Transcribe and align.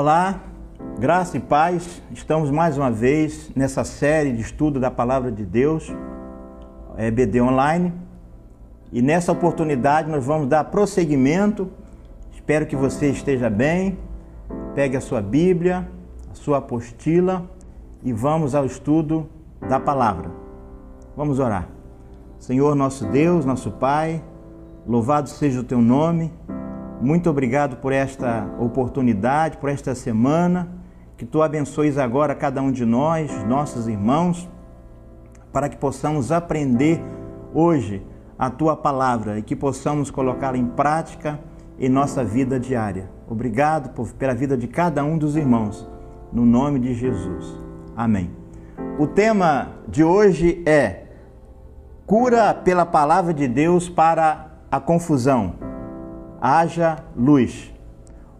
Olá, 0.00 0.40
graça 0.98 1.36
e 1.36 1.40
paz. 1.40 2.02
Estamos 2.10 2.50
mais 2.50 2.78
uma 2.78 2.90
vez 2.90 3.50
nessa 3.54 3.84
série 3.84 4.32
de 4.32 4.40
estudo 4.40 4.80
da 4.80 4.90
Palavra 4.90 5.30
de 5.30 5.44
Deus, 5.44 5.94
EBD 6.96 7.42
Online. 7.42 7.92
E 8.90 9.02
nessa 9.02 9.30
oportunidade 9.30 10.10
nós 10.10 10.24
vamos 10.24 10.48
dar 10.48 10.64
prosseguimento. 10.64 11.68
Espero 12.32 12.64
que 12.64 12.74
você 12.74 13.10
esteja 13.10 13.50
bem. 13.50 13.98
Pegue 14.74 14.96
a 14.96 15.02
sua 15.02 15.20
Bíblia, 15.20 15.86
a 16.32 16.34
sua 16.34 16.56
apostila 16.56 17.44
e 18.02 18.10
vamos 18.10 18.54
ao 18.54 18.64
estudo 18.64 19.28
da 19.68 19.78
palavra. 19.78 20.30
Vamos 21.14 21.38
orar. 21.38 21.68
Senhor 22.38 22.74
nosso 22.74 23.04
Deus, 23.04 23.44
nosso 23.44 23.70
Pai, 23.70 24.24
louvado 24.86 25.28
seja 25.28 25.60
o 25.60 25.62
teu 25.62 25.82
nome. 25.82 26.32
Muito 27.00 27.30
obrigado 27.30 27.76
por 27.76 27.92
esta 27.94 28.46
oportunidade, 28.58 29.56
por 29.56 29.70
esta 29.70 29.94
semana. 29.94 30.68
Que 31.16 31.24
tu 31.24 31.42
abençoes 31.42 31.96
agora 31.96 32.34
cada 32.34 32.60
um 32.60 32.70
de 32.70 32.84
nós, 32.84 33.30
nossos 33.44 33.88
irmãos, 33.88 34.48
para 35.50 35.68
que 35.68 35.78
possamos 35.78 36.30
aprender 36.30 37.02
hoje 37.54 38.06
a 38.38 38.50
tua 38.50 38.76
palavra 38.76 39.38
e 39.38 39.42
que 39.42 39.56
possamos 39.56 40.10
colocá-la 40.10 40.58
em 40.58 40.66
prática 40.66 41.40
em 41.78 41.88
nossa 41.88 42.22
vida 42.22 42.60
diária. 42.60 43.10
Obrigado 43.26 43.90
por, 43.90 44.12
pela 44.12 44.34
vida 44.34 44.56
de 44.56 44.68
cada 44.68 45.02
um 45.02 45.16
dos 45.16 45.36
irmãos, 45.36 45.88
no 46.30 46.44
nome 46.44 46.78
de 46.78 46.92
Jesus. 46.92 47.58
Amém. 47.96 48.30
O 48.98 49.06
tema 49.06 49.68
de 49.88 50.04
hoje 50.04 50.62
é 50.66 51.04
cura 52.06 52.52
pela 52.52 52.84
palavra 52.84 53.32
de 53.32 53.48
Deus 53.48 53.88
para 53.88 54.50
a 54.70 54.78
confusão. 54.78 55.54
Haja 56.40 56.98
luz. 57.16 57.72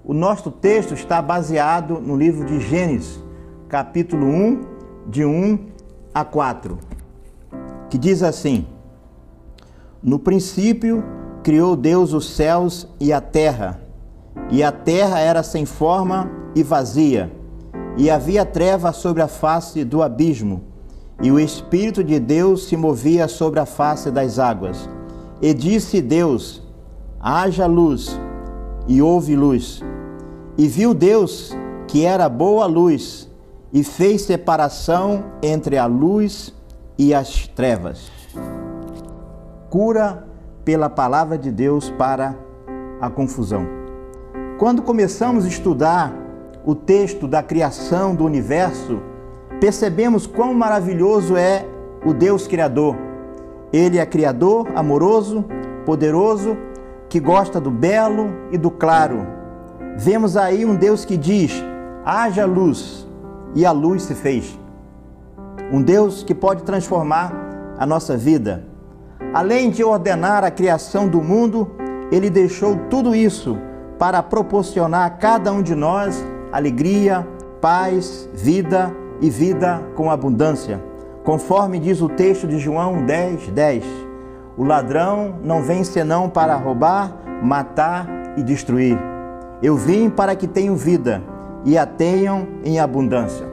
O 0.04 0.14
nosso 0.14 0.50
texto 0.50 0.94
está 0.94 1.20
baseado 1.20 2.00
no 2.00 2.16
livro 2.16 2.46
de 2.46 2.60
Gênesis, 2.60 3.22
capítulo 3.68 4.26
1, 4.26 4.60
de 5.06 5.24
1 5.24 5.66
a 6.14 6.24
4, 6.24 6.78
que 7.90 7.98
diz 7.98 8.22
assim: 8.22 8.66
No 10.02 10.18
princípio 10.18 11.04
criou 11.42 11.76
Deus 11.76 12.12
os 12.12 12.30
céus 12.30 12.88
e 12.98 13.12
a 13.12 13.20
terra, 13.20 13.80
e 14.50 14.62
a 14.62 14.72
terra 14.72 15.18
era 15.18 15.42
sem 15.42 15.66
forma 15.66 16.30
e 16.54 16.62
vazia, 16.62 17.30
e 17.96 18.10
havia 18.10 18.46
treva 18.46 18.92
sobre 18.92 19.22
a 19.22 19.28
face 19.28 19.84
do 19.84 20.02
abismo 20.02 20.70
e 21.22 21.30
o 21.30 21.38
Espírito 21.38 22.02
de 22.02 22.18
Deus 22.18 22.64
se 22.64 22.76
movia 22.76 23.28
sobre 23.28 23.60
a 23.60 23.66
face 23.66 24.10
das 24.10 24.38
águas. 24.38 24.88
E 25.40 25.52
disse 25.52 26.00
Deus: 26.00 26.62
haja 27.20 27.66
luz, 27.66 28.18
e 28.88 29.02
houve 29.02 29.36
luz. 29.36 29.82
E 30.56 30.66
viu 30.66 30.94
Deus 30.94 31.54
que 31.86 32.04
era 32.04 32.28
boa 32.28 32.66
luz, 32.66 33.30
e 33.72 33.84
fez 33.84 34.22
separação 34.22 35.24
entre 35.42 35.76
a 35.76 35.86
luz 35.86 36.54
e 36.98 37.12
as 37.14 37.46
trevas. 37.46 38.10
Cura 39.68 40.26
pela 40.64 40.88
palavra 40.88 41.36
de 41.36 41.50
Deus 41.50 41.90
para 41.90 42.34
a 43.00 43.08
confusão. 43.10 43.66
Quando 44.58 44.82
começamos 44.82 45.44
a 45.44 45.48
estudar 45.48 46.12
o 46.64 46.74
texto 46.74 47.26
da 47.26 47.42
criação 47.42 48.14
do 48.14 48.24
universo, 48.24 49.00
percebemos 49.60 50.26
quão 50.26 50.52
maravilhoso 50.52 51.36
é 51.36 51.66
o 52.04 52.12
Deus 52.12 52.46
Criador. 52.46 52.96
Ele 53.72 53.98
é 53.98 54.04
Criador, 54.04 54.66
amoroso, 54.74 55.44
poderoso, 55.86 56.56
que 57.10 57.18
gosta 57.18 57.60
do 57.60 57.70
belo 57.70 58.30
e 58.52 58.56
do 58.56 58.70
claro. 58.70 59.26
Vemos 59.98 60.36
aí 60.36 60.64
um 60.64 60.76
Deus 60.76 61.04
que 61.04 61.16
diz: 61.16 61.62
haja 62.04 62.46
luz, 62.46 63.06
e 63.54 63.66
a 63.66 63.72
luz 63.72 64.04
se 64.04 64.14
fez. 64.14 64.58
Um 65.72 65.82
Deus 65.82 66.22
que 66.22 66.34
pode 66.34 66.62
transformar 66.62 67.34
a 67.76 67.84
nossa 67.84 68.16
vida. 68.16 68.64
Além 69.34 69.70
de 69.70 69.84
ordenar 69.84 70.44
a 70.44 70.50
criação 70.50 71.08
do 71.08 71.20
mundo, 71.20 71.70
ele 72.10 72.30
deixou 72.30 72.76
tudo 72.88 73.14
isso 73.14 73.58
para 73.98 74.22
proporcionar 74.22 75.06
a 75.06 75.10
cada 75.10 75.52
um 75.52 75.62
de 75.62 75.74
nós 75.74 76.24
alegria, 76.50 77.26
paz, 77.60 78.28
vida 78.32 78.94
e 79.20 79.28
vida 79.28 79.82
com 79.94 80.10
abundância. 80.10 80.82
Conforme 81.24 81.78
diz 81.78 82.00
o 82.00 82.08
texto 82.08 82.46
de 82.46 82.58
João 82.58 83.04
10, 83.04 83.48
10. 83.48 84.09
O 84.60 84.64
ladrão 84.64 85.36
não 85.42 85.62
vem 85.62 85.82
senão 85.82 86.28
para 86.28 86.54
roubar, 86.54 87.16
matar 87.42 88.06
e 88.36 88.42
destruir. 88.42 88.98
Eu 89.62 89.74
vim 89.74 90.10
para 90.10 90.36
que 90.36 90.46
tenham 90.46 90.76
vida 90.76 91.22
e 91.64 91.78
a 91.78 91.86
tenham 91.86 92.46
em 92.62 92.78
abundância. 92.78 93.46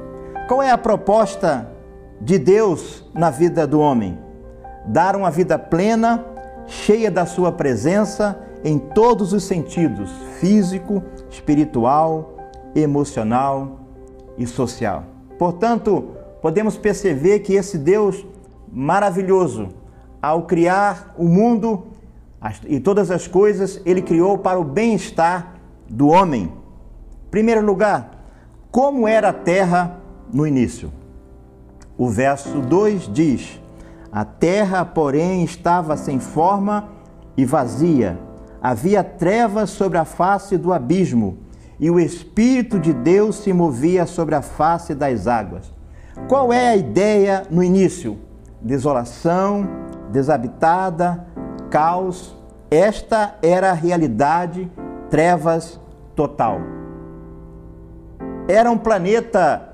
Qual 0.49 0.61
é 0.61 0.69
a 0.69 0.77
proposta 0.77 1.71
de 2.19 2.37
Deus 2.37 3.09
na 3.13 3.29
vida 3.29 3.65
do 3.65 3.79
homem? 3.79 4.19
Dar 4.85 5.15
uma 5.15 5.31
vida 5.31 5.57
plena, 5.57 6.25
cheia 6.65 7.09
da 7.09 7.25
sua 7.25 7.53
presença 7.53 8.37
em 8.61 8.77
todos 8.77 9.31
os 9.31 9.45
sentidos: 9.45 10.11
físico, 10.41 11.01
espiritual, 11.29 12.35
emocional 12.75 13.79
e 14.37 14.45
social. 14.45 15.05
Portanto, 15.39 16.09
podemos 16.41 16.75
perceber 16.75 17.39
que 17.39 17.53
esse 17.53 17.77
Deus 17.77 18.27
maravilhoso, 18.69 19.69
ao 20.21 20.43
criar 20.43 21.13
o 21.17 21.25
mundo 21.25 21.87
e 22.67 22.79
todas 22.79 23.09
as 23.11 23.27
coisas, 23.27 23.81
ele 23.85 24.01
criou 24.01 24.37
para 24.37 24.59
o 24.59 24.63
bem-estar 24.63 25.55
do 25.89 26.07
homem. 26.07 26.43
Em 26.43 27.29
primeiro 27.31 27.65
lugar, 27.65 28.11
como 28.71 29.07
era 29.07 29.29
a 29.29 29.33
terra 29.33 29.97
no 30.31 30.45
início? 30.45 30.91
O 31.97 32.09
verso 32.09 32.61
2 32.61 33.09
diz: 33.11 33.59
A 34.11 34.23
terra, 34.23 34.85
porém, 34.85 35.43
estava 35.43 35.97
sem 35.97 36.19
forma 36.19 36.89
e 37.35 37.43
vazia. 37.43 38.19
Havia 38.61 39.03
trevas 39.03 39.69
sobre 39.69 39.97
a 39.97 40.05
face 40.05 40.57
do 40.57 40.73
abismo 40.73 41.37
e 41.79 41.89
o 41.89 41.99
Espírito 41.99 42.79
de 42.79 42.91
Deus 42.91 43.37
se 43.37 43.53
movia 43.53 44.05
sobre 44.05 44.35
a 44.35 44.41
face 44.41 44.95
das 44.95 45.27
águas. 45.27 45.71
Qual 46.27 46.51
é 46.51 46.69
a 46.69 46.75
ideia 46.75 47.43
no 47.49 47.63
início? 47.63 48.17
Desolação, 48.59 49.86
desabitada, 50.09 51.25
caos. 51.69 52.35
Esta 52.69 53.35
era 53.41 53.71
a 53.71 53.73
realidade, 53.73 54.71
trevas 55.09 55.79
total. 56.15 56.59
Era 58.47 58.69
um 58.71 58.77
planeta 58.77 59.73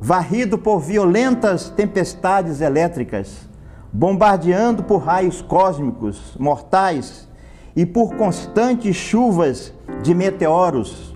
varrido 0.00 0.58
por 0.58 0.80
violentas 0.80 1.70
tempestades 1.70 2.60
elétricas, 2.60 3.48
bombardeando 3.92 4.82
por 4.82 4.98
raios 4.98 5.40
cósmicos 5.42 6.36
mortais 6.38 7.28
e 7.76 7.86
por 7.86 8.14
constantes 8.16 8.96
chuvas 8.96 9.72
de 10.02 10.14
meteoros 10.14 11.12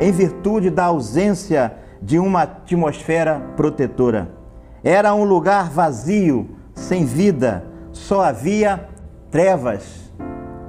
em 0.00 0.12
virtude 0.12 0.70
da 0.70 0.84
ausência 0.84 1.74
de 2.00 2.18
uma 2.18 2.42
atmosfera 2.42 3.40
protetora. 3.56 4.30
Era 4.82 5.12
um 5.14 5.24
lugar 5.24 5.68
vazio, 5.68 6.48
sem 6.72 7.04
vida, 7.04 7.64
só 8.08 8.22
havia 8.22 8.88
trevas. 9.30 10.10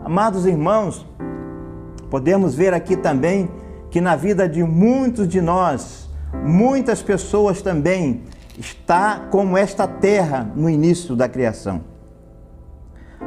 Amados 0.04 0.46
irmãos, 0.46 1.08
podemos 2.10 2.54
ver 2.54 2.74
aqui 2.74 2.98
também 2.98 3.50
que 3.90 4.02
na 4.02 4.18
vida 4.18 4.46
de 4.46 4.62
muitos 4.62 5.26
de 5.26 5.40
nós, 5.40 6.10
muitas 6.44 7.02
pessoas 7.02 7.62
também 7.62 8.24
está 8.58 9.28
como 9.32 9.58
esta 9.58 9.88
terra 9.88 10.52
no 10.54 10.70
início 10.70 11.16
da 11.16 11.30
criação. 11.30 11.80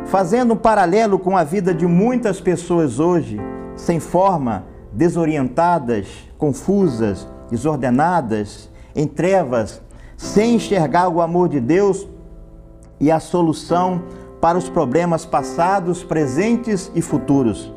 Fazendo 0.04 0.52
um 0.52 0.58
paralelo 0.58 1.18
com 1.18 1.34
a 1.34 1.42
vida 1.42 1.72
de 1.72 1.86
muitas 1.86 2.38
pessoas 2.38 3.00
hoje, 3.00 3.40
sem 3.76 3.98
forma, 3.98 4.66
desorientadas, 4.92 6.06
confusas, 6.36 7.26
desordenadas, 7.50 8.68
em 8.94 9.06
trevas, 9.06 9.80
sem 10.18 10.56
enxergar 10.56 11.08
o 11.08 11.22
amor 11.22 11.48
de 11.48 11.60
Deus 11.60 12.06
e 13.02 13.10
a 13.10 13.18
solução 13.18 14.00
para 14.40 14.56
os 14.56 14.68
problemas 14.68 15.26
passados, 15.26 16.04
presentes 16.04 16.90
e 16.94 17.02
futuros. 17.02 17.70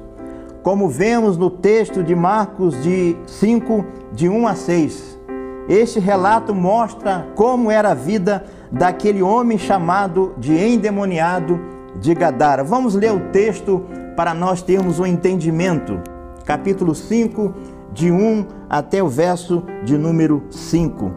Como 0.62 0.88
vemos 0.88 1.36
no 1.36 1.50
texto 1.50 2.04
de 2.04 2.16
Marcos 2.16 2.82
de 2.82 3.18
5, 3.26 3.86
de 4.14 4.30
1 4.30 4.48
a 4.48 4.56
6. 4.56 5.20
Este 5.68 6.00
relato 6.00 6.54
mostra 6.54 7.28
como 7.36 7.72
era 7.72 7.92
a 7.92 7.96
vida 7.96 8.46
daquele 8.72 9.24
homem 9.24 9.58
chamado 9.58 10.34
de 10.38 10.56
endemoniado 10.56 11.60
de 12.00 12.14
Gadara. 12.14 12.64
Vamos 12.64 12.94
ler 12.94 13.12
o 13.12 13.32
texto 13.32 13.84
para 14.16 14.34
nós 14.34 14.62
termos 14.62 15.00
um 15.00 15.06
entendimento 15.06 16.00
capítulo 16.46 16.94
5, 16.94 17.54
de 17.92 18.12
1 18.12 18.46
até 18.70 19.02
o 19.02 19.08
verso 19.08 19.64
de 19.84 19.98
número 19.98 20.44
5. 20.52 21.12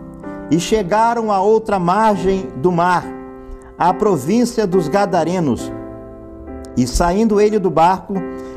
E 0.51 0.59
chegaram 0.59 1.31
à 1.31 1.41
outra 1.43 1.79
margem 1.79 2.49
do 2.57 2.73
mar, 2.73 3.05
à 3.79 3.95
província 3.95 4.67
dos 4.67 4.89
Gadarenos. 4.89 5.71
E 6.77 6.87
saindo 6.87 7.41
ele 7.41 7.59
do 7.59 7.71
barco, 7.71 8.15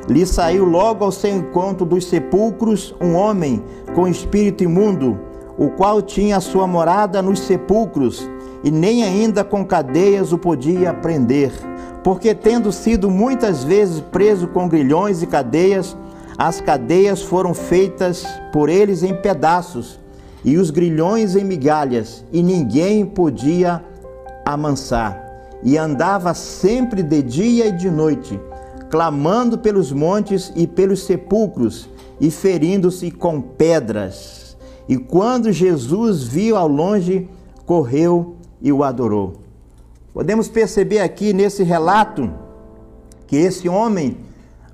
lhe 0.08 0.26
saiu 0.26 0.66
logo 0.66 1.06
ao 1.06 1.12
seu 1.12 1.36
encontro 1.36 1.86
dos 1.86 2.06
sepulcros 2.06 2.96
um 3.00 3.14
homem 3.14 3.64
com 3.94 4.08
espírito 4.08 4.64
imundo, 4.64 5.20
o 5.58 5.70
qual 5.70 6.02
tinha 6.02 6.40
sua 6.40 6.66
morada 6.66 7.22
nos 7.22 7.40
sepulcros, 7.42 8.28
e 8.64 8.72
nem 8.72 9.04
ainda 9.04 9.44
com 9.44 9.66
cadeias 9.66 10.32
o 10.34 10.38
podia 10.38 10.94
prender, 10.94 11.52
porque 12.04 12.34
tendo 12.34 12.72
sido 12.72 13.10
muitas 13.10 13.64
vezes 13.64 14.00
preso 14.00 14.48
com 14.48 14.68
grilhões 14.68 15.22
e 15.22 15.28
cadeias, 15.28 15.96
as 16.38 16.60
cadeias 16.62 17.22
foram 17.22 17.54
feitas 17.54 18.26
por 18.52 18.70
eles 18.70 19.04
em 19.04 19.14
pedaços, 19.14 20.00
e 20.44 20.58
os 20.58 20.72
grilhões 20.72 21.36
em 21.36 21.44
migalhas, 21.44 22.26
e 22.32 22.42
ninguém 22.42 23.06
podia 23.06 23.84
amansar. 24.46 25.30
E 25.64 25.78
andava 25.78 26.34
sempre 26.34 27.04
de 27.04 27.22
dia 27.22 27.68
e 27.68 27.72
de 27.72 27.90
noite, 27.90 28.40
clamando 28.90 29.58
pelos 29.58 29.92
montes 29.92 30.52
e 30.56 30.66
pelos 30.66 31.04
sepulcros, 31.04 31.90
e 32.20 32.30
ferindo-se 32.30 33.10
com 33.10 33.42
pedras. 33.42 34.56
E 34.88 34.98
quando 34.98 35.52
Jesus 35.52 36.24
viu 36.24 36.56
ao 36.56 36.68
longe, 36.68 37.28
correu 37.66 38.36
e 38.62 38.72
o 38.72 38.84
adorou. 38.84 39.34
Podemos 40.14 40.48
perceber 40.48 41.00
aqui 41.00 41.34
nesse 41.34 41.64
relato 41.64 42.32
que 43.26 43.38
esse 43.38 43.70
homem, 43.70 44.18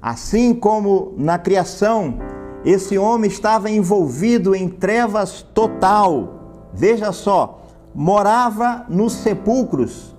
assim 0.01 0.53
como 0.53 1.13
na 1.15 1.37
criação, 1.37 2.17
esse 2.65 2.97
homem 2.97 3.29
estava 3.29 3.69
envolvido 3.69 4.55
em 4.55 4.67
trevas 4.67 5.41
total. 5.53 6.67
Veja 6.73 7.11
só, 7.11 7.66
morava 7.97 8.85
nos 8.87 9.13
sepulcros. 9.13 10.15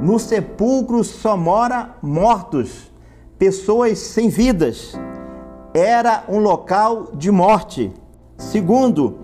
Nos 0.00 0.22
sepulcros 0.22 1.08
só 1.08 1.36
mora 1.36 1.94
mortos, 2.00 2.90
pessoas 3.38 3.98
sem 3.98 4.30
vidas. 4.30 4.94
Era 5.74 6.24
um 6.26 6.38
local 6.38 7.10
de 7.12 7.30
morte. 7.30 7.92
Segundo, 8.38 9.18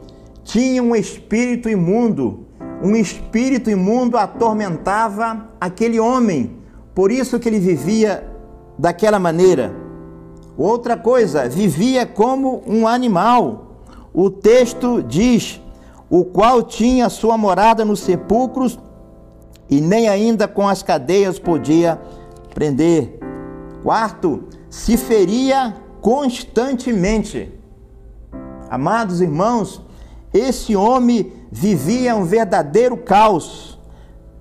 tinha 0.45 0.83
um 0.83 0.95
espírito 0.95 1.71
imundo. 1.71 2.47
Um 2.83 2.95
espírito 2.95 3.71
imundo 3.71 4.19
atormentava 4.19 5.49
aquele 5.59 5.99
homem. 5.99 6.59
Por 6.95 7.11
isso 7.11 7.41
que 7.41 7.49
ele 7.49 7.59
vivia 7.59 8.31
daquela 8.79 9.19
maneira. 9.19 9.75
Outra 10.55 10.99
coisa, 10.99 11.49
vivia 11.49 12.05
como 12.05 12.63
um 12.67 12.87
animal. 12.87 13.87
O 14.13 14.29
texto 14.29 15.03
diz: 15.03 15.59
o 16.11 16.25
qual 16.25 16.63
tinha 16.65 17.09
sua 17.09 17.39
morada 17.39 17.85
nos 17.85 18.01
sepulcros 18.01 18.77
e 19.71 19.81
nem 19.81 20.09
ainda 20.09 20.49
com 20.49 20.67
as 20.67 20.83
cadeias 20.83 21.39
podia 21.39 22.01
prender. 22.53 23.21
Quarto, 23.85 24.43
se 24.69 24.97
feria 24.97 25.77
constantemente. 26.01 27.55
Amados 28.69 29.21
irmãos, 29.21 29.81
esse 30.35 30.75
homem 30.75 31.33
vivia 31.51 32.17
um 32.17 32.25
verdadeiro 32.25 32.97
caos, 32.97 33.79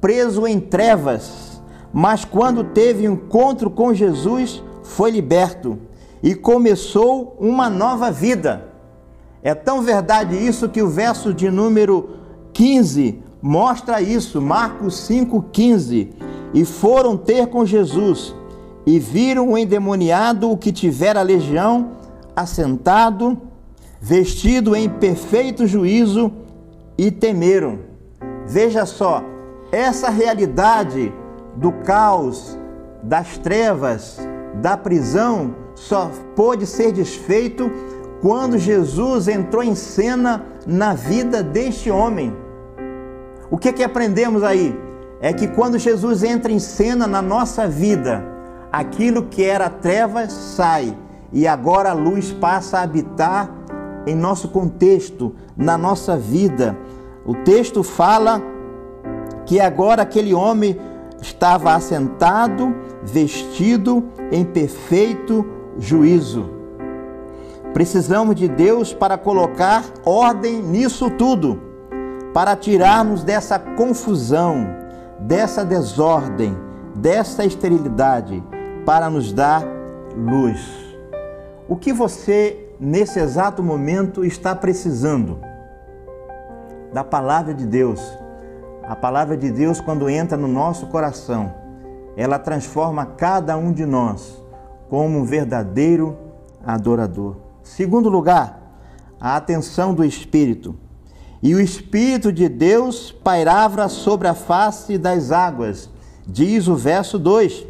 preso 0.01 0.47
em 0.47 0.59
trevas, 0.59 1.61
mas 1.93 2.25
quando 2.25 2.63
teve 2.63 3.05
encontro 3.05 3.69
com 3.69 3.93
Jesus, 3.93 4.63
foi 4.83 5.11
liberto 5.11 5.77
e 6.21 6.33
começou 6.33 7.35
uma 7.39 7.69
nova 7.69 8.11
vida. 8.11 8.68
É 9.41 9.53
tão 9.53 9.81
verdade 9.81 10.35
isso 10.35 10.69
que 10.69 10.81
o 10.81 10.89
verso 10.89 11.33
de 11.33 11.49
número 11.49 12.09
15 12.53 13.23
mostra 13.41 14.01
isso, 14.01 14.41
Marcos 14.41 14.95
5,15. 15.09 16.09
E 16.53 16.65
foram 16.65 17.15
ter 17.15 17.47
com 17.47 17.65
Jesus 17.65 18.35
e 18.85 18.99
viram 18.99 19.49
o 19.49 19.57
endemoniado, 19.57 20.49
o 20.49 20.57
que 20.57 20.71
tivera 20.71 21.21
legião, 21.21 21.91
assentado, 22.35 23.37
vestido 24.01 24.75
em 24.75 24.89
perfeito 24.89 25.67
juízo, 25.67 26.31
e 26.97 27.11
temeram. 27.11 27.79
Veja 28.45 28.85
só, 28.85 29.23
essa 29.71 30.09
realidade 30.09 31.13
do 31.55 31.71
caos, 31.71 32.57
das 33.01 33.37
trevas, 33.37 34.17
da 34.55 34.75
prisão, 34.75 35.55
só 35.75 36.11
pôde 36.35 36.65
ser 36.65 36.91
desfeito 36.91 37.71
quando 38.21 38.57
Jesus 38.57 39.27
entrou 39.27 39.63
em 39.63 39.75
cena 39.75 40.45
na 40.67 40.93
vida 40.93 41.41
deste 41.41 41.89
homem. 41.89 42.35
O 43.49 43.57
que, 43.57 43.71
que 43.71 43.83
aprendemos 43.83 44.43
aí? 44.43 44.77
É 45.21 45.33
que 45.33 45.47
quando 45.47 45.77
Jesus 45.77 46.23
entra 46.23 46.51
em 46.51 46.59
cena 46.59 47.07
na 47.07 47.21
nossa 47.21 47.67
vida, 47.67 48.23
aquilo 48.71 49.23
que 49.23 49.43
era 49.43 49.69
trevas 49.69 50.31
sai 50.31 50.95
e 51.31 51.47
agora 51.47 51.91
a 51.91 51.93
luz 51.93 52.31
passa 52.31 52.79
a 52.79 52.83
habitar 52.83 53.49
em 54.05 54.15
nosso 54.15 54.49
contexto, 54.49 55.35
na 55.55 55.77
nossa 55.77 56.17
vida. 56.17 56.77
O 57.25 57.35
texto 57.35 57.83
fala 57.83 58.41
que 59.45 59.59
agora 59.59 60.03
aquele 60.03 60.33
homem 60.33 60.79
estava 61.21 61.73
assentado, 61.73 62.73
vestido 63.03 64.05
em 64.31 64.43
perfeito 64.43 65.45
juízo. 65.77 66.58
Precisamos 67.73 68.35
de 68.35 68.47
Deus 68.47 68.93
para 68.93 69.17
colocar 69.17 69.85
ordem 70.03 70.61
nisso 70.61 71.09
tudo, 71.11 71.61
para 72.33 72.55
tirarmos 72.55 73.23
dessa 73.23 73.59
confusão, 73.59 74.67
dessa 75.19 75.63
desordem, 75.63 76.57
dessa 76.95 77.45
esterilidade, 77.45 78.43
para 78.85 79.07
nos 79.07 79.31
dar 79.31 79.63
luz. 80.17 80.59
O 81.67 81.75
que 81.75 81.93
você, 81.93 82.73
nesse 82.79 83.19
exato 83.19 83.61
momento, 83.61 84.25
está 84.25 84.55
precisando? 84.55 85.37
Da 86.91 87.03
palavra 87.03 87.53
de 87.53 87.67
Deus. 87.67 88.01
A 88.83 88.95
palavra 88.95 89.37
de 89.37 89.51
Deus, 89.51 89.79
quando 89.79 90.09
entra 90.09 90.35
no 90.35 90.47
nosso 90.47 90.87
coração, 90.87 91.53
ela 92.17 92.39
transforma 92.39 93.05
cada 93.05 93.55
um 93.55 93.71
de 93.71 93.85
nós 93.85 94.43
como 94.89 95.19
um 95.19 95.23
verdadeiro 95.23 96.17
adorador. 96.65 97.48
Segundo 97.75 98.09
lugar, 98.09 98.59
a 99.21 99.35
atenção 99.35 99.93
do 99.93 100.03
Espírito. 100.03 100.75
E 101.41 101.53
o 101.53 101.61
Espírito 101.61 102.33
de 102.33 102.49
Deus 102.49 103.11
pairava 103.11 103.87
sobre 103.87 104.27
a 104.27 104.33
face 104.33 104.97
das 104.97 105.31
águas, 105.31 105.87
diz 106.27 106.67
o 106.67 106.75
verso 106.75 107.19
2. 107.19 107.67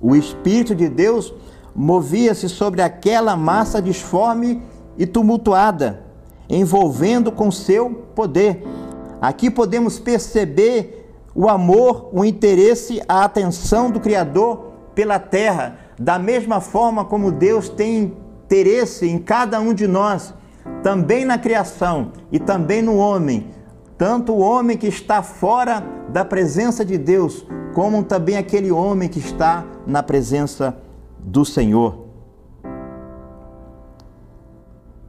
O 0.00 0.16
Espírito 0.16 0.74
de 0.74 0.88
Deus 0.88 1.32
movia-se 1.76 2.48
sobre 2.48 2.80
aquela 2.80 3.36
massa 3.36 3.82
disforme 3.82 4.62
e 4.96 5.06
tumultuada, 5.06 6.02
envolvendo 6.48 7.30
com 7.30 7.50
seu 7.50 7.90
poder. 8.14 8.64
Aqui 9.20 9.50
podemos 9.50 9.98
perceber 9.98 11.14
o 11.34 11.50
amor, 11.50 12.08
o 12.14 12.24
interesse, 12.24 13.02
a 13.06 13.24
atenção 13.24 13.90
do 13.90 14.00
Criador 14.00 14.72
pela 14.94 15.18
terra, 15.18 15.78
da 15.98 16.18
mesma 16.18 16.62
forma 16.62 17.04
como 17.04 17.30
Deus 17.30 17.68
tem 17.68 18.16
interesse 18.50 19.06
em 19.06 19.16
cada 19.16 19.60
um 19.60 19.72
de 19.72 19.86
nós, 19.86 20.34
também 20.82 21.24
na 21.24 21.38
criação 21.38 22.10
e 22.32 22.38
também 22.40 22.82
no 22.82 22.96
homem, 22.96 23.46
tanto 23.96 24.32
o 24.32 24.40
homem 24.40 24.76
que 24.76 24.88
está 24.88 25.22
fora 25.22 25.80
da 26.08 26.24
presença 26.24 26.84
de 26.84 26.98
Deus, 26.98 27.46
como 27.72 28.02
também 28.02 28.36
aquele 28.36 28.72
homem 28.72 29.08
que 29.08 29.20
está 29.20 29.64
na 29.86 30.02
presença 30.02 30.76
do 31.20 31.44
Senhor. 31.44 32.08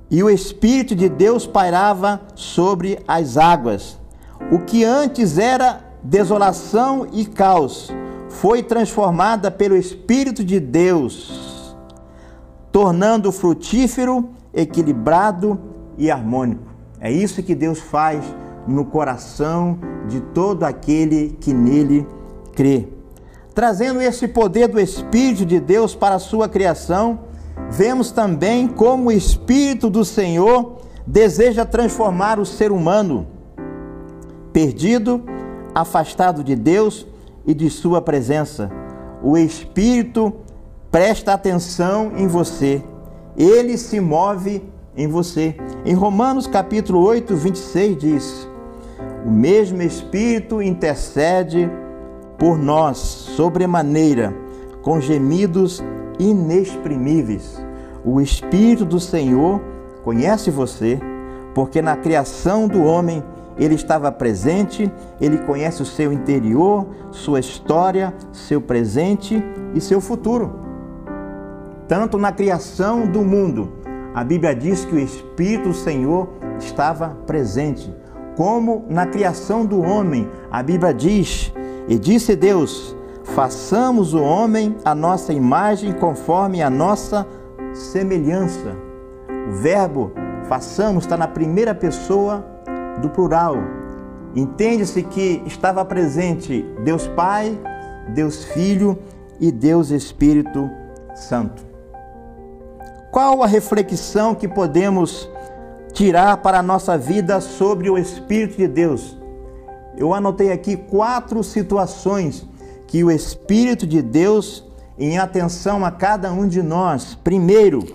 E 0.08 0.22
o 0.22 0.30
Espírito 0.30 0.96
de 0.96 1.10
Deus 1.10 1.48
pairava 1.48 2.22
sobre 2.36 3.00
as 3.08 3.38
águas. 3.38 4.00
O 4.52 4.60
que 4.60 4.84
antes 4.84 5.40
era 5.40 5.82
desolação 6.04 7.08
e 7.12 7.26
caos 7.26 7.90
foi 8.30 8.62
transformada 8.62 9.50
pelo 9.50 9.76
Espírito 9.76 10.44
de 10.44 10.60
Deus 10.60 11.51
tornando 12.72 13.32
frutífero, 13.32 14.30
equilibrado 14.54 15.60
e 15.98 16.10
harmônico. 16.10 16.64
É 17.00 17.12
isso 17.12 17.44
que 17.44 17.56
Deus 17.56 17.80
faz 17.80 18.24
no 18.68 18.86
coração 18.86 19.80
de 20.08 20.22
todo 20.22 20.64
aquele 20.64 21.38
que 21.40 21.54
nele 21.54 22.08
crê. 22.54 22.88
Trazendo 23.54 24.02
esse 24.02 24.28
poder 24.28 24.68
do 24.68 24.80
Espírito 24.80 25.46
de 25.46 25.60
Deus 25.60 25.94
para 25.94 26.16
a 26.16 26.20
sua 26.20 26.48
criação, 26.48 27.20
vemos 27.70 28.12
também 28.12 28.68
como 28.68 29.10
o 29.10 29.12
Espírito 29.12 29.90
do 29.90 30.06
Senhor 30.06 30.78
deseja 31.06 31.66
transformar 31.66 32.40
o 32.40 32.46
ser 32.46 32.72
humano 32.72 33.28
perdido, 34.54 35.24
afastado 35.74 36.44
de 36.44 36.56
Deus 36.56 37.08
e 37.46 37.54
de 37.54 37.70
sua 37.70 38.02
presença. 38.02 38.70
O 39.24 39.38
Espírito 39.38 40.34
presta 40.92 41.34
atenção 41.34 42.12
em 42.18 42.28
você. 42.28 42.84
Ele 43.38 43.78
se 43.78 44.00
move 44.00 44.62
em 44.96 45.08
você. 45.08 45.56
Em 45.86 45.94
Romanos 45.94 46.46
capítulo 46.46 47.00
8, 47.00 47.34
26 47.36 47.98
diz: 47.98 48.50
O 49.26 49.32
mesmo 49.32 49.82
Espírito 49.82 50.62
intercede 50.62 51.72
por 52.38 52.58
nós 52.58 52.98
sobremaneira, 52.98 54.36
com 54.82 55.00
gemidos 55.00 55.82
inexprimíveis. 56.20 57.64
O 58.04 58.20
Espírito 58.20 58.84
do 58.84 59.00
Senhor 59.00 59.62
conhece 60.04 60.52
você, 60.52 61.00
porque 61.56 61.82
na 61.82 61.96
criação 61.96 62.68
do 62.68 62.84
homem 62.84 63.24
ele 63.58 63.76
estava 63.76 64.12
presente, 64.12 64.92
ele 65.22 65.38
conhece 65.38 65.82
o 65.82 65.86
seu 65.86 66.12
interior, 66.12 66.88
sua 67.12 67.40
história, 67.40 68.14
seu 68.34 68.60
presente 68.60 69.42
e 69.76 69.80
seu 69.80 70.02
futuro. 70.02 70.71
Tanto 71.88 72.18
na 72.18 72.32
criação 72.32 73.06
do 73.06 73.22
mundo, 73.22 73.74
a 74.14 74.24
Bíblia 74.24 74.56
diz 74.56 74.86
que 74.86 74.96
o 74.96 75.00
Espírito 75.00 75.70
do 75.70 75.74
Senhor 75.74 76.30
estava 76.60 77.10
presente, 77.26 77.94
como 78.36 78.86
na 78.90 79.06
criação 79.06 79.66
do 79.66 79.82
homem, 79.82 80.28
a 80.50 80.64
Bíblia 80.64 80.94
diz: 80.94 81.54
E 81.88 81.98
disse 81.98 82.36
Deus: 82.36 82.96
Façamos 83.24 84.14
o 84.14 84.22
homem 84.22 84.76
a 84.84 84.96
nossa 84.96 85.34
imagem 85.34 85.94
conforme 85.94 86.62
a 86.62 86.70
nossa 86.70 87.26
semelhança. 87.74 88.76
O 89.50 89.54
verbo 89.54 90.12
façamos 90.48 91.06
está 91.06 91.16
na 91.16 91.28
primeira 91.28 91.74
pessoa 91.74 92.46
do 93.02 93.10
plural. 93.10 93.56
Entende-se 94.36 95.04
que 95.04 95.42
estava 95.46 95.84
presente 95.84 96.66
Deus 96.84 97.08
Pai, 97.08 97.58
Deus 98.10 98.44
Filho 98.46 98.98
e 99.40 99.52
Deus 99.52 99.92
Espírito 99.92 100.70
Santo. 101.16 101.71
Qual 103.12 103.44
a 103.44 103.46
reflexão 103.46 104.34
que 104.34 104.48
podemos 104.48 105.30
tirar 105.92 106.38
para 106.38 106.60
a 106.60 106.64
nossa 106.64 106.98
vida 106.98 107.42
sobre 107.42 107.90
o 107.90 107.98
Espírito 107.98 108.56
de 108.56 108.70
Deus? 108.70 109.18
Eu 109.98 110.14
anotei 110.14 110.50
aqui 110.50 110.78
quatro 110.78 111.44
situações 111.44 112.48
que 112.88 113.04
o 113.04 113.12
Espírito 113.12 113.86
de 113.86 114.02
Deus, 114.02 114.64
em 114.98 115.18
atenção 115.18 115.84
a 115.84 115.92
cada 115.92 116.32
um 116.32 116.48
de 116.48 116.64
nós, 116.64 117.14
primeiro, 117.22 117.86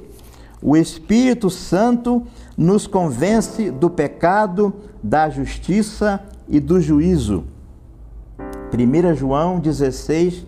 o 0.61 0.77
Espírito 0.77 1.49
Santo 1.49 2.23
nos 2.55 2.87
convence 2.87 3.71
do 3.71 3.89
pecado, 3.89 4.75
da 5.03 5.31
justiça 5.31 6.21
e 6.47 6.61
do 6.61 6.79
juízo. 6.79 7.45
1 8.71 9.15
João 9.15 9.61
16, 9.61 10.45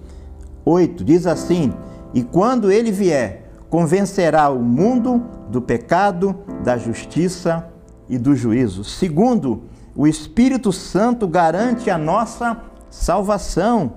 8 0.62 1.04
diz 1.04 1.26
assim: 1.26 1.72
E 2.12 2.22
quando 2.22 2.70
ele 2.70 2.92
vier, 2.92 3.47
convencerá 3.68 4.48
o 4.50 4.60
mundo 4.60 5.22
do 5.50 5.60
pecado, 5.60 6.34
da 6.62 6.76
justiça 6.76 7.68
e 8.08 8.18
do 8.18 8.34
juízo. 8.34 8.84
Segundo, 8.84 9.62
o 9.94 10.06
Espírito 10.06 10.72
Santo 10.72 11.26
garante 11.26 11.90
a 11.90 11.98
nossa 11.98 12.60
salvação. 12.90 13.94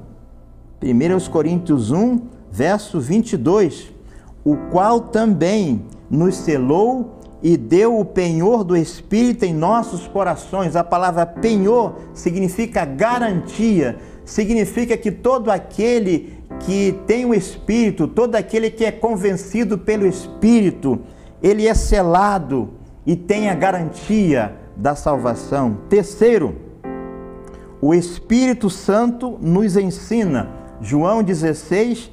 1 0.82 1.30
Coríntios 1.30 1.92
1, 1.92 2.22
verso 2.52 3.00
22, 3.00 3.94
o 4.44 4.56
qual 4.72 5.00
também 5.00 5.86
nos 6.10 6.36
selou 6.36 7.20
e 7.44 7.56
deu 7.58 8.00
o 8.00 8.06
penhor 8.06 8.64
do 8.64 8.76
Espírito 8.76 9.46
em 9.46 9.54
nossos 9.54 10.08
corações. 10.08 10.76
A 10.76 10.84
palavra 10.84 11.26
penhor 11.26 11.96
significa 12.14 12.84
garantia, 12.84 13.98
significa 14.26 14.98
que 14.98 15.12
todo 15.12 15.50
aquele 15.50 16.41
que 16.66 17.00
tem 17.08 17.26
o 17.26 17.34
Espírito, 17.34 18.08
todo 18.08 18.36
aquele 18.36 18.70
que 18.70 18.86
é 18.86 18.92
convencido 18.92 19.78
pelo 19.78 20.06
Espírito, 20.06 21.00
ele 21.42 21.68
é 21.68 21.74
selado 21.74 22.70
e 23.06 23.16
tem 23.16 23.50
a 23.50 23.56
garantia 23.56 24.56
da 24.76 24.96
salvação. 24.96 25.78
Terceiro, 25.90 26.56
o 27.82 27.94
Espírito 27.94 28.70
Santo 28.70 29.38
nos 29.42 29.76
ensina, 29.76 30.50
João 30.80 31.24
16, 31.24 32.12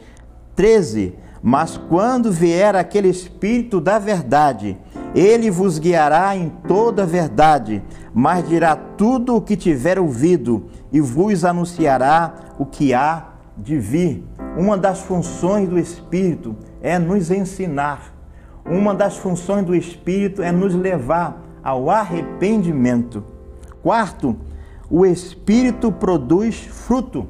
13. 0.57 1.15
Mas 1.43 1.77
quando 1.77 2.33
vier 2.33 2.75
aquele 2.75 3.09
Espírito 3.09 3.81
da 3.81 3.99
verdade, 3.99 4.77
ele 5.15 5.51
vos 5.51 5.79
guiará 5.79 6.37
em 6.37 6.49
toda 6.67 7.03
a 7.03 7.07
verdade, 7.07 7.83
mas 8.13 8.49
dirá 8.49 8.75
tudo 8.75 9.37
o 9.37 9.41
que 9.41 9.57
tiver 9.57 9.99
ouvido 9.99 10.67
e 10.93 11.01
vos 11.01 11.45
anunciará 11.45 12.35
o 12.59 12.67
que 12.67 12.93
há 12.93 13.28
de 13.59 13.79
vir. 13.79 14.25
Uma 14.57 14.77
das 14.77 15.01
funções 15.01 15.69
do 15.69 15.79
Espírito 15.79 16.57
é 16.81 16.99
nos 16.99 17.31
ensinar. 17.31 18.15
Uma 18.65 18.95
das 18.95 19.17
funções 19.17 19.65
do 19.65 19.75
Espírito 19.75 20.43
é 20.43 20.53
nos 20.53 20.75
levar 20.75 21.43
ao 21.63 21.91
arrependimento. 21.91 23.25
Quarto, 23.83 24.37
o 24.91 25.05
Espírito 25.05 25.91
produz 25.93 26.57
fruto. 26.57 27.27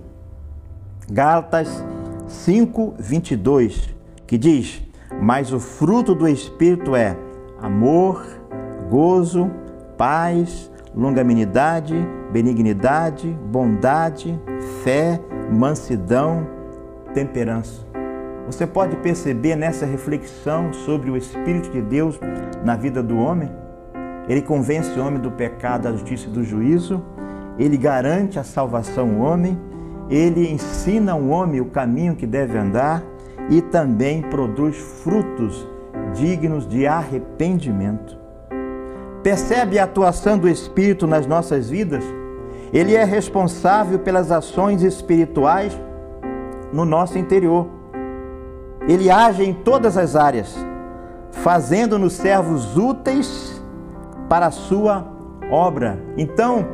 Gálatas 1.11 1.83
5, 2.27 2.95
22, 2.99 3.95
que 4.27 4.37
diz: 4.37 4.83
Mas 5.21 5.53
o 5.53 5.59
fruto 5.59 6.15
do 6.15 6.29
Espírito 6.29 6.95
é 6.95 7.17
amor, 7.61 8.25
gozo, 8.91 9.51
paz, 9.97 10.71
longanimidade, 10.95 11.95
benignidade, 12.33 13.29
bondade, 13.51 14.39
fé, 14.83 15.21
mansidão, 15.51 16.47
temperança. 17.15 17.87
Você 18.47 18.67
pode 18.67 18.97
perceber 18.97 19.57
nessa 19.57 19.85
reflexão 19.85 20.73
sobre 20.73 21.11
o 21.11 21.17
Espírito 21.17 21.71
de 21.71 21.83
Deus 21.83 22.19
na 22.65 22.77
vida 22.77 23.03
do 23.03 23.19
homem? 23.19 23.51
Ele 24.29 24.43
convence 24.43 24.99
o 24.99 25.05
homem 25.05 25.21
do 25.21 25.31
pecado, 25.31 25.83
da 25.83 25.93
justiça 25.93 26.29
e 26.29 26.31
do 26.31 26.43
juízo, 26.43 27.03
ele 27.59 27.77
garante 27.77 28.39
a 28.39 28.45
salvação 28.45 29.17
ao 29.17 29.33
homem, 29.33 29.59
ele 30.09 30.51
ensina 30.51 31.13
ao 31.13 31.27
homem 31.29 31.61
o 31.61 31.67
caminho 31.67 32.15
que 32.15 32.27
deve 32.27 32.57
andar 32.57 33.03
e 33.51 33.61
também 33.61 34.23
produz 34.23 34.77
frutos 34.77 35.67
dignos 36.15 36.67
de 36.67 36.87
arrependimento. 36.87 38.17
Percebe 39.23 39.79
a 39.79 39.85
atuação 39.85 40.39
do 40.39 40.49
Espírito 40.49 41.07
nas 41.07 41.27
nossas 41.27 41.69
vidas? 41.69 42.05
Ele 42.73 42.95
é 42.95 43.05
responsável 43.05 43.99
pelas 43.99 44.31
ações 44.31 44.83
espirituais 44.83 45.79
no 46.73 46.85
nosso 46.85 47.19
interior. 47.19 47.67
Ele 48.87 49.11
age 49.11 49.45
em 49.45 49.53
todas 49.53 49.97
as 49.97 50.17
áreas, 50.17 50.55
fazendo-nos 51.31 52.15
servos 52.15 52.77
úteis 52.77 53.63
para 54.29 54.47
a 54.47 54.51
sua 54.51 55.07
obra. 55.51 55.99
Então, 56.17 56.67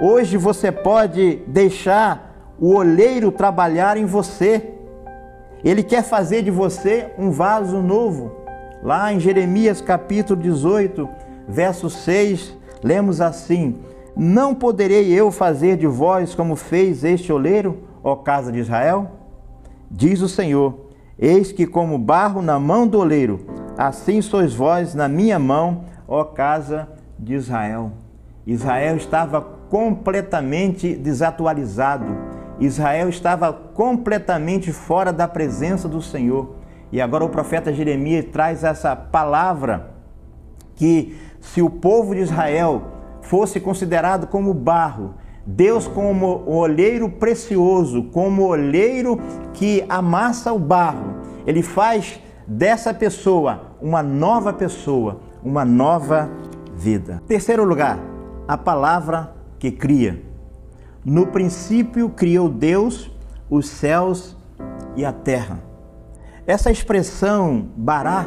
hoje 0.00 0.36
você 0.36 0.70
pode 0.70 1.36
deixar 1.46 2.54
o 2.58 2.74
olheiro 2.74 3.32
trabalhar 3.32 3.96
em 3.96 4.04
você. 4.04 4.74
Ele 5.64 5.82
quer 5.82 6.02
fazer 6.02 6.42
de 6.42 6.50
você 6.50 7.10
um 7.18 7.30
vaso 7.30 7.78
novo 7.78 8.42
Lá 8.82 9.12
em 9.12 9.20
Jeremias 9.20 9.80
capítulo 9.80 10.42
18, 10.42 11.08
verso 11.46 11.88
6, 11.88 12.52
lemos 12.82 13.20
assim: 13.20 13.78
Não 14.16 14.54
poderei 14.54 15.10
eu 15.10 15.30
fazer 15.30 15.76
de 15.76 15.86
vós 15.86 16.34
como 16.34 16.54
fez 16.54 17.02
este 17.02 17.32
oleiro, 17.32 17.84
ó 18.04 18.14
casa 18.16 18.52
de 18.52 18.58
Israel? 18.58 19.10
Diz 19.90 20.20
o 20.20 20.28
Senhor: 20.28 20.90
Eis 21.18 21.50
que, 21.50 21.66
como 21.66 21.98
barro 21.98 22.42
na 22.42 22.58
mão 22.58 22.86
do 22.86 22.98
oleiro, 22.98 23.40
assim 23.76 24.20
sois 24.20 24.54
vós 24.54 24.94
na 24.94 25.08
minha 25.08 25.38
mão, 25.38 25.84
ó 26.06 26.24
casa 26.24 26.88
de 27.18 27.34
Israel. 27.34 27.92
Israel 28.46 28.96
estava 28.96 29.40
completamente 29.40 30.94
desatualizado. 30.94 32.16
Israel 32.60 33.08
estava 33.08 33.52
completamente 33.52 34.72
fora 34.72 35.12
da 35.12 35.26
presença 35.26 35.88
do 35.88 36.02
Senhor. 36.02 36.56
E 36.90 37.00
agora 37.00 37.24
o 37.24 37.28
profeta 37.30 37.72
Jeremias 37.72 38.26
traz 38.26 38.62
essa 38.62 38.94
palavra 38.94 39.90
que 40.74 41.16
se 41.40 41.62
o 41.62 41.70
povo 41.70 42.14
de 42.14 42.20
Israel 42.20 42.82
fosse 43.22 43.58
considerado 43.58 44.26
como 44.26 44.52
barro, 44.52 45.14
Deus 45.46 45.88
como 45.88 46.44
o 46.46 46.56
olheiro 46.56 47.08
precioso, 47.08 48.04
como 48.04 48.42
o 48.42 48.48
olheiro 48.48 49.18
que 49.54 49.84
amassa 49.88 50.52
o 50.52 50.58
barro, 50.58 51.16
ele 51.46 51.62
faz 51.62 52.20
dessa 52.46 52.94
pessoa 52.94 53.76
uma 53.80 54.02
nova 54.02 54.52
pessoa, 54.52 55.20
uma 55.42 55.64
nova 55.64 56.30
vida. 56.76 57.22
Terceiro 57.26 57.64
lugar, 57.64 57.98
a 58.46 58.56
palavra 58.56 59.32
que 59.58 59.70
cria. 59.70 60.22
No 61.04 61.26
princípio 61.26 62.08
criou 62.10 62.48
Deus 62.48 63.10
os 63.50 63.68
céus 63.68 64.36
e 64.94 65.04
a 65.04 65.12
terra. 65.12 65.60
Essa 66.46 66.70
expressão 66.70 67.68
bará, 67.76 68.26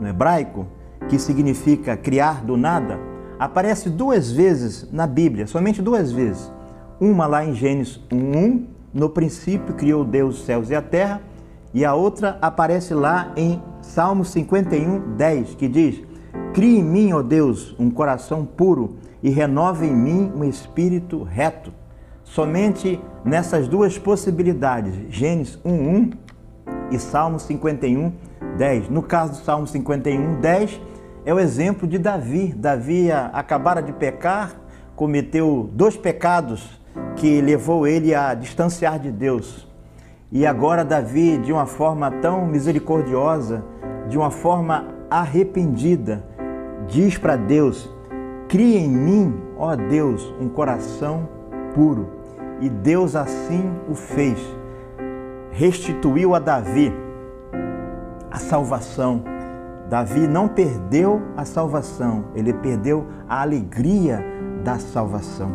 no 0.00 0.08
hebraico, 0.08 0.66
que 1.08 1.18
significa 1.18 1.96
criar 1.96 2.44
do 2.44 2.56
nada, 2.56 2.98
aparece 3.38 3.90
duas 3.90 4.30
vezes 4.30 4.88
na 4.92 5.06
Bíblia, 5.06 5.46
somente 5.46 5.82
duas 5.82 6.12
vezes. 6.12 6.52
Uma 7.00 7.26
lá 7.26 7.44
em 7.44 7.54
Gênesis 7.54 8.00
1:1, 8.10 8.66
no 8.92 9.10
princípio 9.10 9.74
criou 9.74 10.04
Deus 10.04 10.38
os 10.38 10.44
céus 10.44 10.70
e 10.70 10.74
a 10.74 10.82
terra, 10.82 11.20
e 11.72 11.84
a 11.84 11.94
outra 11.94 12.38
aparece 12.40 12.94
lá 12.94 13.32
em 13.36 13.60
Salmo 13.82 14.24
51:10, 14.24 15.54
que 15.56 15.68
diz: 15.68 16.00
Crie 16.52 16.78
em 16.78 16.84
mim, 16.84 17.12
ó 17.12 17.20
Deus, 17.20 17.74
um 17.78 17.90
coração 17.90 18.44
puro 18.44 18.96
e 19.22 19.30
renove 19.30 19.86
em 19.86 19.96
mim 19.96 20.32
um 20.36 20.44
espírito 20.44 21.22
reto. 21.22 21.72
Somente 22.22 23.00
nessas 23.24 23.66
duas 23.66 23.98
possibilidades, 23.98 24.94
Gênesis 25.10 25.58
1:1 25.64 26.12
e 26.90 26.98
Salmo 26.98 27.40
51, 27.40 28.12
10. 28.56 28.88
No 28.88 29.02
caso 29.02 29.32
do 29.32 29.44
Salmo 29.44 29.66
51, 29.66 30.40
10, 30.40 30.80
é 31.24 31.32
o 31.32 31.40
exemplo 31.40 31.88
de 31.88 31.98
Davi. 31.98 32.52
Davi 32.56 33.10
acabara 33.10 33.82
de 33.82 33.92
pecar, 33.92 34.52
cometeu 34.94 35.70
dois 35.72 35.96
pecados 35.96 36.80
que 37.16 37.40
levou 37.40 37.86
ele 37.86 38.14
a 38.14 38.34
distanciar 38.34 38.98
de 38.98 39.10
Deus. 39.10 39.66
E 40.30 40.46
agora 40.46 40.84
Davi, 40.84 41.38
de 41.38 41.52
uma 41.52 41.66
forma 41.66 42.10
tão 42.10 42.46
misericordiosa, 42.46 43.64
de 44.08 44.18
uma 44.18 44.30
forma 44.30 44.88
arrependida, 45.10 46.24
diz 46.88 47.16
para 47.16 47.36
Deus: 47.36 47.90
Cria 48.48 48.78
em 48.78 48.90
mim, 48.90 49.40
ó 49.56 49.74
Deus, 49.76 50.34
um 50.40 50.48
coração 50.48 51.28
puro. 51.74 52.08
E 52.60 52.68
Deus 52.68 53.16
assim 53.16 53.70
o 53.88 53.94
fez. 53.94 54.38
Restituiu 55.50 56.34
a 56.34 56.38
Davi 56.38 56.92
a 58.30 58.38
salvação. 58.38 59.33
Davi 59.94 60.26
não 60.26 60.48
perdeu 60.48 61.22
a 61.36 61.44
salvação, 61.44 62.24
ele 62.34 62.52
perdeu 62.52 63.06
a 63.28 63.42
alegria 63.42 64.26
da 64.64 64.76
salvação. 64.76 65.52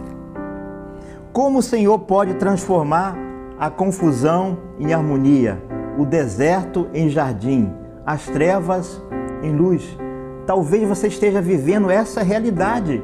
Como 1.33 1.59
o 1.59 1.61
Senhor 1.61 1.99
pode 1.99 2.35
transformar 2.35 3.17
a 3.59 3.69
confusão 3.69 4.57
em 4.79 4.93
harmonia, 4.93 5.61
o 5.97 6.05
deserto 6.05 6.87
em 6.93 7.09
jardim, 7.09 7.69
as 8.05 8.27
trevas 8.27 9.03
em 9.43 9.51
luz? 9.51 9.97
Talvez 10.47 10.87
você 10.87 11.07
esteja 11.07 11.41
vivendo 11.41 11.91
essa 11.91 12.23
realidade, 12.23 13.03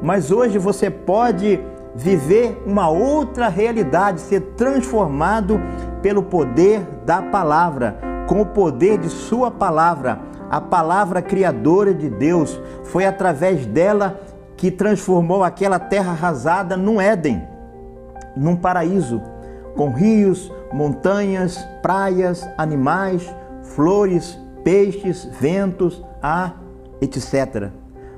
mas 0.00 0.30
hoje 0.30 0.58
você 0.58 0.88
pode 0.88 1.58
viver 1.92 2.62
uma 2.64 2.88
outra 2.88 3.48
realidade, 3.48 4.20
ser 4.20 4.42
transformado 4.56 5.60
pelo 6.00 6.22
poder 6.22 6.86
da 7.04 7.20
palavra, 7.20 7.98
com 8.28 8.42
o 8.42 8.46
poder 8.46 8.96
de 8.98 9.08
Sua 9.08 9.50
palavra. 9.50 10.35
A 10.50 10.60
palavra 10.60 11.20
criadora 11.20 11.92
de 11.92 12.08
Deus 12.08 12.60
foi 12.84 13.04
através 13.04 13.66
dela 13.66 14.20
que 14.56 14.70
transformou 14.70 15.42
aquela 15.42 15.78
terra 15.78 16.12
arrasada 16.12 16.76
num 16.76 17.00
Éden, 17.00 17.42
num 18.36 18.56
paraíso, 18.56 19.20
com 19.76 19.90
rios, 19.90 20.52
montanhas, 20.72 21.58
praias, 21.82 22.48
animais, 22.56 23.28
flores, 23.62 24.38
peixes, 24.64 25.28
ventos, 25.40 26.02
ar, 26.22 26.62
etc. 27.00 27.70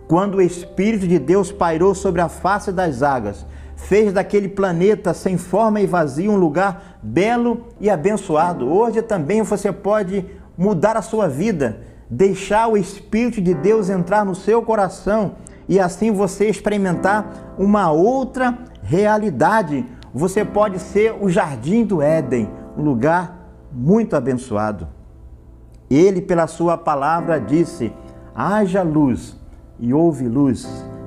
Quando 0.06 0.36
o 0.36 0.42
Espírito 0.42 1.06
de 1.06 1.18
Deus 1.18 1.50
pairou 1.50 1.94
sobre 1.94 2.20
a 2.20 2.28
face 2.28 2.72
das 2.72 3.02
águas, 3.02 3.44
fez 3.76 4.12
daquele 4.12 4.48
planeta 4.48 5.14
sem 5.14 5.36
forma 5.36 5.80
e 5.80 5.86
vazio 5.86 6.32
um 6.32 6.36
lugar 6.36 6.98
belo 7.02 7.66
e 7.80 7.90
abençoado. 7.90 8.68
Hoje 8.68 9.02
também 9.02 9.42
você 9.42 9.72
pode 9.72 10.24
mudar 10.56 10.96
a 10.96 11.02
sua 11.02 11.28
vida, 11.28 11.80
deixar 12.10 12.68
o 12.68 12.76
Espírito 12.76 13.40
de 13.40 13.54
Deus 13.54 13.90
entrar 13.90 14.24
no 14.24 14.34
seu 14.34 14.62
coração 14.62 15.36
e 15.68 15.78
assim 15.78 16.10
você 16.10 16.48
experimentar 16.48 17.54
uma 17.58 17.90
outra 17.90 18.58
realidade. 18.82 19.84
Você 20.14 20.44
pode 20.44 20.78
ser 20.78 21.14
o 21.20 21.28
jardim 21.28 21.84
do 21.84 22.00
Éden, 22.00 22.48
um 22.76 22.82
lugar 22.82 23.50
muito 23.70 24.16
abençoado. 24.16 24.88
Ele, 25.90 26.22
pela 26.22 26.46
sua 26.46 26.78
palavra, 26.78 27.38
disse: 27.38 27.92
haja 28.34 28.82
luz 28.82 29.36
e 29.78 29.92
houve 29.92 30.26
luz. 30.26 30.66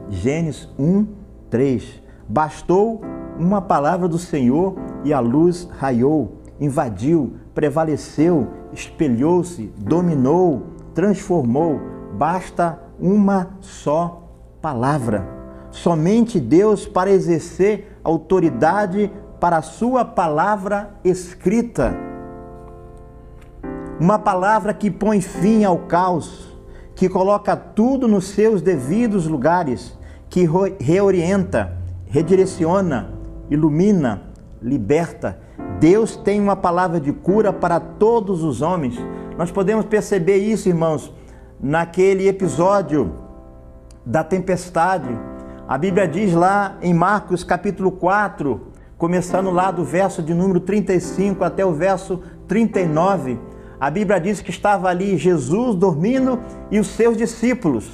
Gênesis 0.10 0.70
1, 0.78 1.08
3. 1.50 2.02
Bastou 2.28 3.02
uma 3.40 3.62
palavra 3.62 4.08
do 4.08 4.20
Senhor 4.20 4.76
e 5.04 5.14
a 5.14 5.20
luz 5.20 5.68
raiou, 5.78 6.42
invadiu, 6.60 7.36
prevaleceu, 7.56 8.48
espelhou-se, 8.74 9.72
dominou, 9.78 10.64
transformou. 10.93 11.80
Basta 12.13 12.80
uma 12.99 13.58
só 13.60 14.30
palavra. 14.62 15.27
Somente 15.71 16.39
Deus 16.39 16.86
para 16.86 17.12
exercer 17.12 17.99
autoridade 18.04 19.12
para 19.39 19.58
a 19.58 19.62
sua 19.62 20.06
palavra 20.06 20.91
escrita 21.04 22.12
uma 24.01 24.17
palavra 24.17 24.73
que 24.73 24.89
põe 24.89 25.21
fim 25.21 25.63
ao 25.63 25.77
caos, 25.77 26.58
que 26.95 27.08
coloca 27.08 27.56
tudo 27.56 28.08
nos 28.08 28.30
seus 28.30 28.60
devidos 28.60 29.27
lugares, 29.27 29.95
que 30.27 30.49
reorienta, 30.80 31.77
redireciona, 32.08 33.12
ilumina, 33.47 34.23
liberta. 34.60 35.38
Deus 35.80 36.15
tem 36.15 36.41
uma 36.41 36.56
palavra 36.56 36.99
de 36.99 37.13
cura 37.13 37.54
para 37.54 37.80
todos 37.80 38.43
os 38.43 38.63
homens. 38.63 38.97
Nós 39.41 39.49
podemos 39.49 39.86
perceber 39.86 40.38
isso, 40.38 40.69
irmãos, 40.69 41.12
naquele 41.60 42.27
episódio 42.27 43.12
da 44.06 44.23
tempestade. 44.23 45.10
A 45.67 45.80
Bíblia 45.80 46.08
diz 46.08 46.32
lá 46.32 46.77
em 46.80 46.93
Marcos 46.93 47.43
capítulo 47.43 47.91
4, 47.91 48.62
começando 48.99 49.49
lá 49.49 49.71
do 49.71 49.84
verso 49.84 50.21
de 50.21 50.32
número 50.36 50.60
35 50.60 51.43
até 51.43 51.65
o 51.65 51.73
verso 51.73 52.21
39, 52.47 53.39
a 53.80 53.89
Bíblia 53.89 54.19
diz 54.19 54.41
que 54.41 54.51
estava 54.51 54.89
ali 54.89 55.17
Jesus 55.17 55.75
dormindo 55.75 56.38
e 56.69 56.80
os 56.80 56.86
seus 56.89 57.17
discípulos. 57.17 57.89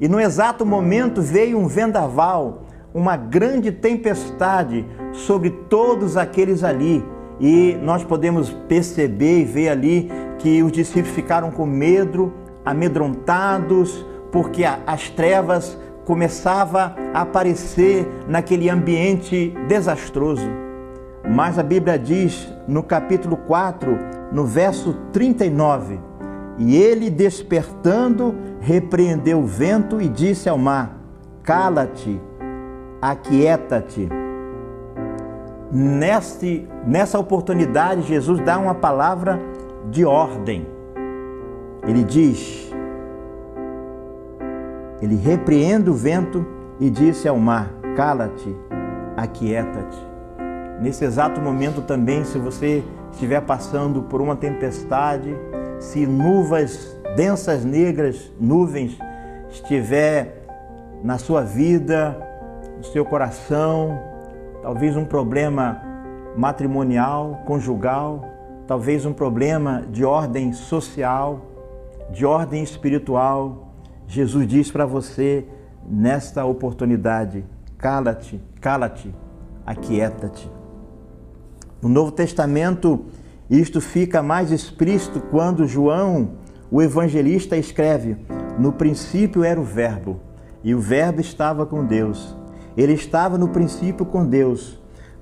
E 0.00 0.08
no 0.08 0.18
exato 0.18 0.66
momento 0.66 1.22
veio 1.22 1.60
um 1.60 1.68
vendaval, 1.68 2.64
uma 2.92 3.16
grande 3.16 3.70
tempestade 3.70 4.84
sobre 5.12 5.50
todos 5.50 6.16
aqueles 6.16 6.64
ali. 6.64 7.04
E 7.38 7.78
nós 7.82 8.04
podemos 8.04 8.50
perceber 8.50 9.40
e 9.40 9.44
ver 9.44 9.68
ali 9.70 10.10
que 10.40 10.62
os 10.62 10.72
discípulos 10.72 11.14
ficaram 11.14 11.50
com 11.50 11.64
medo, 11.64 12.32
amedrontados, 12.64 14.04
porque 14.32 14.64
as 14.64 15.08
trevas 15.10 15.78
começavam 16.04 16.94
a 17.14 17.20
aparecer 17.20 18.08
naquele 18.26 18.68
ambiente 18.68 19.54
desastroso. 19.68 20.48
Mas 21.28 21.58
a 21.58 21.62
Bíblia 21.62 21.98
diz 21.98 22.52
no 22.66 22.82
capítulo 22.82 23.36
4, 23.36 23.98
no 24.32 24.44
verso 24.44 24.94
39. 25.12 26.00
E 26.58 26.76
ele, 26.76 27.10
despertando, 27.10 28.34
repreendeu 28.60 29.40
o 29.40 29.46
vento 29.46 30.00
e 30.00 30.08
disse 30.08 30.48
ao 30.48 30.58
mar: 30.58 30.98
Cala-te, 31.42 32.20
aquieta-te. 33.00 34.08
Nessa 35.72 37.18
oportunidade, 37.18 38.02
Jesus 38.02 38.40
dá 38.40 38.58
uma 38.58 38.74
palavra 38.74 39.38
de 39.90 40.04
ordem. 40.04 40.66
Ele 41.86 42.04
diz: 42.04 42.72
Ele 45.02 45.16
repreende 45.16 45.90
o 45.90 45.94
vento 45.94 46.46
e 46.78 46.88
disse 46.88 47.28
ao 47.28 47.38
mar: 47.38 47.72
Cala-te, 47.96 48.56
aquieta-te. 49.16 49.98
Nesse 50.80 51.04
exato 51.04 51.40
momento 51.40 51.82
também, 51.82 52.24
se 52.24 52.38
você 52.38 52.82
estiver 53.12 53.40
passando 53.42 54.02
por 54.02 54.20
uma 54.20 54.36
tempestade, 54.36 55.36
se 55.78 56.06
nuvens 56.06 56.96
densas 57.16 57.64
negras, 57.64 58.32
nuvens 58.40 58.98
estiver 59.50 60.46
na 61.02 61.18
sua 61.18 61.42
vida, 61.42 62.16
no 62.78 62.84
seu 62.84 63.04
coração, 63.04 63.98
talvez 64.62 64.96
um 64.96 65.04
problema 65.04 65.82
matrimonial, 66.36 67.42
conjugal, 67.44 68.24
talvez 68.70 69.04
um 69.04 69.12
problema 69.12 69.84
de 69.90 70.04
ordem 70.04 70.52
social, 70.52 71.44
de 72.08 72.24
ordem 72.24 72.62
espiritual, 72.62 73.74
Jesus 74.06 74.46
diz 74.46 74.70
para 74.70 74.86
você 74.86 75.44
nesta 75.84 76.44
oportunidade: 76.44 77.44
cala-te, 77.76 78.40
cala-te, 78.60 79.12
aquieta-te. 79.66 80.48
No 81.82 81.88
Novo 81.88 82.12
Testamento, 82.12 83.06
isto 83.50 83.80
fica 83.80 84.22
mais 84.22 84.52
explícito 84.52 85.20
quando 85.32 85.66
João, 85.66 86.34
o 86.70 86.80
evangelista, 86.80 87.56
escreve: 87.56 88.18
No 88.56 88.70
princípio 88.70 89.42
era 89.42 89.60
o 89.60 89.64
Verbo, 89.64 90.20
e 90.62 90.76
o 90.76 90.78
Verbo 90.78 91.20
estava 91.20 91.66
com 91.66 91.84
Deus. 91.84 92.36
Ele 92.76 92.92
estava 92.92 93.36
no 93.36 93.48
princípio 93.48 94.06
com 94.06 94.24
Deus. 94.24 94.79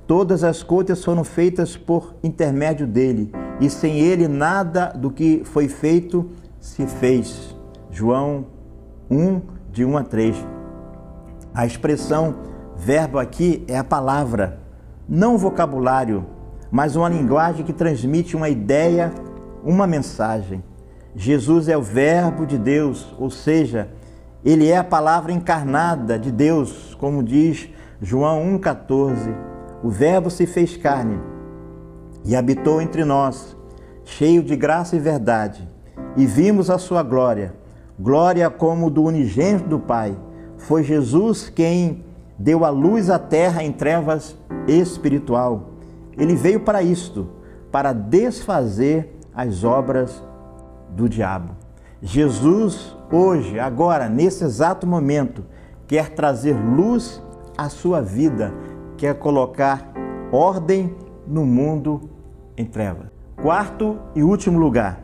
Todas 0.08 0.42
as 0.42 0.64
coisas 0.64 1.04
foram 1.04 1.22
feitas 1.22 1.76
por 1.76 2.16
intermédio 2.24 2.88
dele, 2.88 3.30
e 3.60 3.70
sem 3.70 4.00
ele 4.00 4.26
nada 4.26 4.86
do 4.86 5.12
que 5.12 5.42
foi 5.44 5.68
feito 5.68 6.28
se 6.58 6.84
fez. 6.84 7.54
João 7.92 8.46
1, 9.08 9.40
de 9.70 9.84
1 9.84 9.96
a 9.96 10.02
3. 10.02 10.36
A 11.54 11.64
expressão 11.64 12.34
verbo 12.76 13.20
aqui 13.20 13.64
é 13.68 13.78
a 13.78 13.84
palavra, 13.84 14.58
não 15.08 15.38
vocabulário 15.38 16.38
mas 16.70 16.96
uma 16.96 17.08
linguagem 17.08 17.64
que 17.64 17.72
transmite 17.72 18.36
uma 18.36 18.48
ideia, 18.48 19.12
uma 19.64 19.86
mensagem. 19.86 20.62
Jesus 21.14 21.68
é 21.68 21.76
o 21.76 21.82
Verbo 21.82 22.46
de 22.46 22.58
Deus, 22.58 23.14
ou 23.18 23.30
seja, 23.30 23.88
ele 24.44 24.68
é 24.68 24.76
a 24.76 24.84
palavra 24.84 25.32
encarnada 25.32 26.18
de 26.18 26.30
Deus, 26.30 26.94
como 27.00 27.22
diz 27.22 27.68
João 28.00 28.58
1,14. 28.58 29.47
O 29.82 29.90
Verbo 29.90 30.30
se 30.30 30.46
fez 30.46 30.76
carne 30.76 31.18
e 32.24 32.34
habitou 32.34 32.80
entre 32.82 33.04
nós, 33.04 33.56
cheio 34.04 34.42
de 34.42 34.56
graça 34.56 34.96
e 34.96 34.98
verdade, 34.98 35.68
e 36.16 36.26
vimos 36.26 36.68
a 36.68 36.78
sua 36.78 37.02
glória, 37.02 37.54
glória 37.98 38.50
como 38.50 38.90
do 38.90 39.04
unigênito 39.04 39.68
do 39.68 39.78
Pai. 39.78 40.16
Foi 40.56 40.82
Jesus 40.82 41.48
quem 41.48 42.04
deu 42.38 42.64
a 42.64 42.70
luz 42.70 43.08
à 43.08 43.18
terra 43.18 43.62
em 43.62 43.72
trevas 43.72 44.36
espiritual. 44.66 45.70
Ele 46.16 46.34
veio 46.34 46.60
para 46.60 46.82
isto, 46.82 47.28
para 47.70 47.92
desfazer 47.92 49.16
as 49.34 49.62
obras 49.62 50.22
do 50.90 51.08
diabo. 51.08 51.52
Jesus, 52.02 52.96
hoje, 53.10 53.58
agora, 53.58 54.08
nesse 54.08 54.44
exato 54.44 54.86
momento, 54.86 55.44
quer 55.86 56.10
trazer 56.10 56.54
luz 56.54 57.22
à 57.56 57.68
sua 57.68 58.00
vida, 58.00 58.52
quer 58.98 59.14
colocar 59.14 59.92
ordem 60.32 60.94
no 61.26 61.46
mundo 61.46 62.10
em 62.56 62.64
trevas. 62.64 63.06
Quarto 63.40 63.96
e 64.14 64.22
último 64.22 64.58
lugar, 64.58 65.00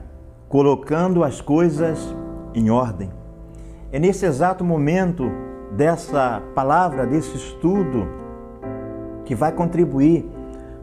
colocando 0.48 1.22
as 1.22 1.40
coisas 1.40 2.14
em 2.52 2.68
ordem. 2.70 3.10
É 3.92 3.98
nesse 3.98 4.26
exato 4.26 4.64
momento 4.64 5.30
dessa 5.70 6.42
palavra, 6.54 7.06
desse 7.06 7.36
estudo, 7.36 8.08
que 9.24 9.34
vai 9.34 9.52
contribuir 9.52 10.28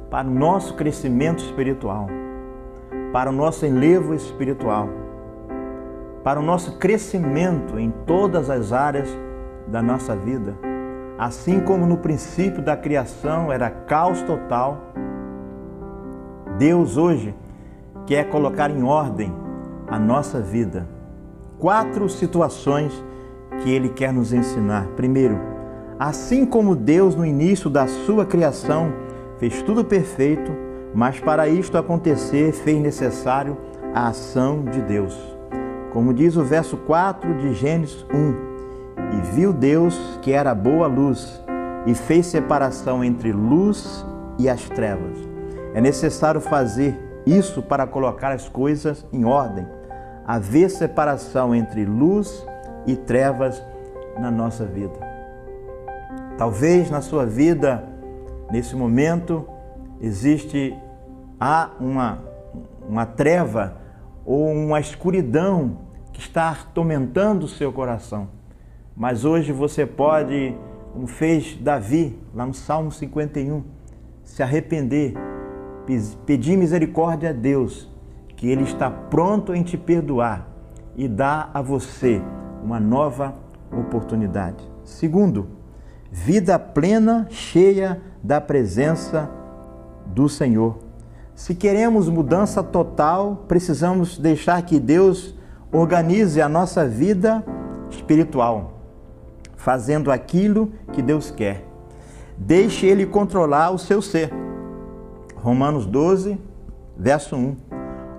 para 0.09 0.27
o 0.27 0.31
nosso 0.31 0.73
crescimento 0.75 1.43
espiritual, 1.43 2.07
para 3.11 3.29
o 3.29 3.33
nosso 3.33 3.65
enlevo 3.65 4.13
espiritual, 4.13 4.87
para 6.23 6.39
o 6.39 6.43
nosso 6.43 6.77
crescimento 6.77 7.77
em 7.77 7.91
todas 8.05 8.49
as 8.49 8.71
áreas 8.71 9.09
da 9.67 9.81
nossa 9.81 10.15
vida. 10.15 10.70
Assim 11.21 11.59
como 11.59 11.85
no 11.85 11.97
princípio 11.97 12.63
da 12.63 12.75
criação 12.75 13.51
era 13.51 13.69
caos 13.69 14.23
total, 14.23 14.91
Deus 16.57 16.97
hoje 16.97 17.35
quer 18.07 18.27
colocar 18.27 18.71
em 18.71 18.81
ordem 18.81 19.31
a 19.87 19.99
nossa 19.99 20.41
vida. 20.41 20.89
Quatro 21.59 22.09
situações 22.09 22.91
que 23.61 23.69
Ele 23.69 23.89
quer 23.89 24.11
nos 24.11 24.33
ensinar. 24.33 24.87
Primeiro, 24.95 25.39
assim 25.99 26.43
como 26.43 26.75
Deus 26.75 27.15
no 27.15 27.23
início 27.23 27.69
da 27.69 27.85
sua 27.85 28.25
criação 28.25 28.91
fez 29.37 29.61
tudo 29.61 29.85
perfeito, 29.85 30.51
mas 30.91 31.19
para 31.19 31.47
isto 31.47 31.77
acontecer 31.77 32.51
fez 32.51 32.81
necessário 32.81 33.55
a 33.93 34.07
ação 34.07 34.63
de 34.63 34.81
Deus. 34.81 35.15
Como 35.93 36.15
diz 36.15 36.35
o 36.35 36.43
verso 36.43 36.77
4 36.77 37.37
de 37.37 37.53
Gênesis 37.53 38.03
1, 38.11 38.50
e 39.13 39.35
viu 39.35 39.51
Deus 39.51 40.19
que 40.21 40.31
era 40.31 40.53
boa 40.53 40.87
luz 40.87 41.41
e 41.85 41.93
fez 41.93 42.27
separação 42.27 43.03
entre 43.03 43.31
luz 43.31 44.05
e 44.37 44.49
as 44.49 44.67
trevas. 44.69 45.17
É 45.73 45.81
necessário 45.81 46.41
fazer 46.41 46.99
isso 47.25 47.61
para 47.61 47.87
colocar 47.87 48.31
as 48.31 48.49
coisas 48.49 49.05
em 49.11 49.25
ordem, 49.25 49.67
haver 50.25 50.69
separação 50.69 51.53
entre 51.55 51.85
luz 51.85 52.45
e 52.85 52.95
trevas 52.95 53.61
na 54.19 54.31
nossa 54.31 54.65
vida. 54.65 54.99
Talvez 56.37 56.89
na 56.89 57.01
sua 57.01 57.25
vida, 57.25 57.83
nesse 58.51 58.75
momento, 58.75 59.47
existe 59.99 60.75
há 61.39 61.71
uma, 61.79 62.19
uma 62.87 63.05
treva 63.05 63.77
ou 64.25 64.51
uma 64.51 64.79
escuridão 64.79 65.77
que 66.11 66.19
está 66.19 66.49
atormentando 66.49 67.45
o 67.45 67.49
seu 67.49 67.71
coração. 67.71 68.40
Mas 68.95 69.23
hoje 69.23 69.51
você 69.51 69.85
pode, 69.85 70.55
como 70.93 71.07
fez 71.07 71.57
Davi 71.59 72.19
lá 72.33 72.45
no 72.45 72.53
Salmo 72.53 72.91
51, 72.91 73.63
se 74.23 74.43
arrepender, 74.43 75.13
pedir 76.25 76.57
misericórdia 76.57 77.29
a 77.29 77.33
Deus, 77.33 77.89
que 78.35 78.49
Ele 78.49 78.63
está 78.63 78.89
pronto 78.89 79.55
em 79.55 79.63
te 79.63 79.77
perdoar 79.77 80.47
e 80.95 81.07
dar 81.07 81.49
a 81.53 81.61
você 81.61 82.21
uma 82.63 82.79
nova 82.79 83.35
oportunidade. 83.71 84.69
Segundo, 84.83 85.47
vida 86.11 86.59
plena, 86.59 87.27
cheia 87.29 88.01
da 88.21 88.41
presença 88.41 89.29
do 90.05 90.27
Senhor. 90.27 90.79
Se 91.33 91.55
queremos 91.55 92.09
mudança 92.09 92.61
total, 92.61 93.45
precisamos 93.47 94.17
deixar 94.17 94.61
que 94.63 94.79
Deus 94.79 95.33
organize 95.71 96.41
a 96.41 96.49
nossa 96.49 96.85
vida 96.85 97.43
espiritual 97.89 98.80
fazendo 99.63 100.11
aquilo 100.11 100.71
que 100.91 101.03
Deus 101.03 101.29
quer. 101.29 101.63
Deixe 102.35 102.87
Ele 102.87 103.05
controlar 103.05 103.69
o 103.69 103.77
seu 103.77 104.01
ser. 104.01 104.31
Romanos 105.35 105.85
12, 105.85 106.39
verso 106.97 107.35
1. 107.35 107.55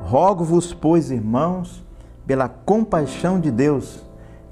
Rogo-vos, 0.03 0.73
pois, 0.73 1.11
irmãos, 1.11 1.85
pela 2.25 2.49
compaixão 2.49 3.41
de 3.41 3.51
Deus, 3.51 4.05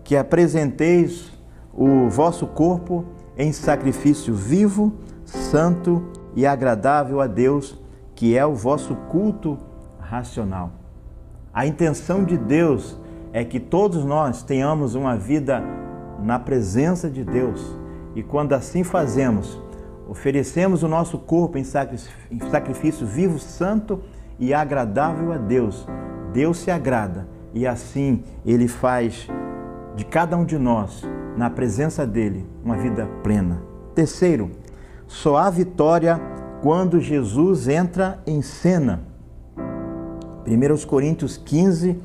que 0.03 0.17
apresenteis 0.17 1.31
o 1.73 2.09
vosso 2.09 2.45
corpo 2.49 3.05
em 3.37 3.53
sacrifício 3.53 4.35
vivo, 4.35 4.93
santo 5.25 6.03
e 6.35 6.45
agradável 6.45 7.21
a 7.21 7.29
Deus, 7.29 7.79
que 8.17 8.37
é 8.37 8.45
o 8.45 8.55
vosso 8.55 8.97
culto 9.09 9.57
racional. 10.01 10.73
A 11.55 11.65
intenção 11.67 12.25
de 12.25 12.37
Deus 12.37 12.99
é 13.33 13.45
que 13.45 13.61
todos 13.61 14.05
nós 14.05 14.43
tenhamos 14.43 14.97
uma 14.97 15.17
vida 15.17 15.63
na 16.23 16.39
presença 16.39 17.09
de 17.09 17.25
Deus. 17.25 17.77
E 18.15 18.23
quando 18.23 18.53
assim 18.53 18.83
fazemos, 18.85 19.61
oferecemos 20.09 20.83
o 20.83 20.89
nosso 20.89 21.19
corpo 21.19 21.59
em 21.59 21.65
sacrifício 21.65 23.07
vivo, 23.07 23.39
santo 23.39 24.01
e 24.39 24.53
agradável 24.53 25.33
a 25.33 25.37
Deus. 25.37 25.87
Deus 26.33 26.59
se 26.59 26.71
agrada 26.71 27.27
e 27.53 27.67
assim 27.67 28.23
ele 28.45 28.69
faz 28.69 29.29
de 29.97 30.05
cada 30.05 30.37
um 30.37 30.45
de 30.45 30.59
nós, 30.59 31.03
na 31.37 31.51
presença 31.51 32.07
dele, 32.07 32.47
uma 32.65 32.77
vida 32.77 33.09
plena. 33.23 33.63
Terceiro, 33.95 34.51
só 35.07 35.37
há 35.37 35.51
vitória 35.51 36.21
quando 36.63 37.01
Jesus 37.01 37.69
entra 37.69 38.21
em 38.27 38.41
cena. 38.43 39.01
1 40.47 40.87
Coríntios 40.87 41.37
15, 41.37 41.99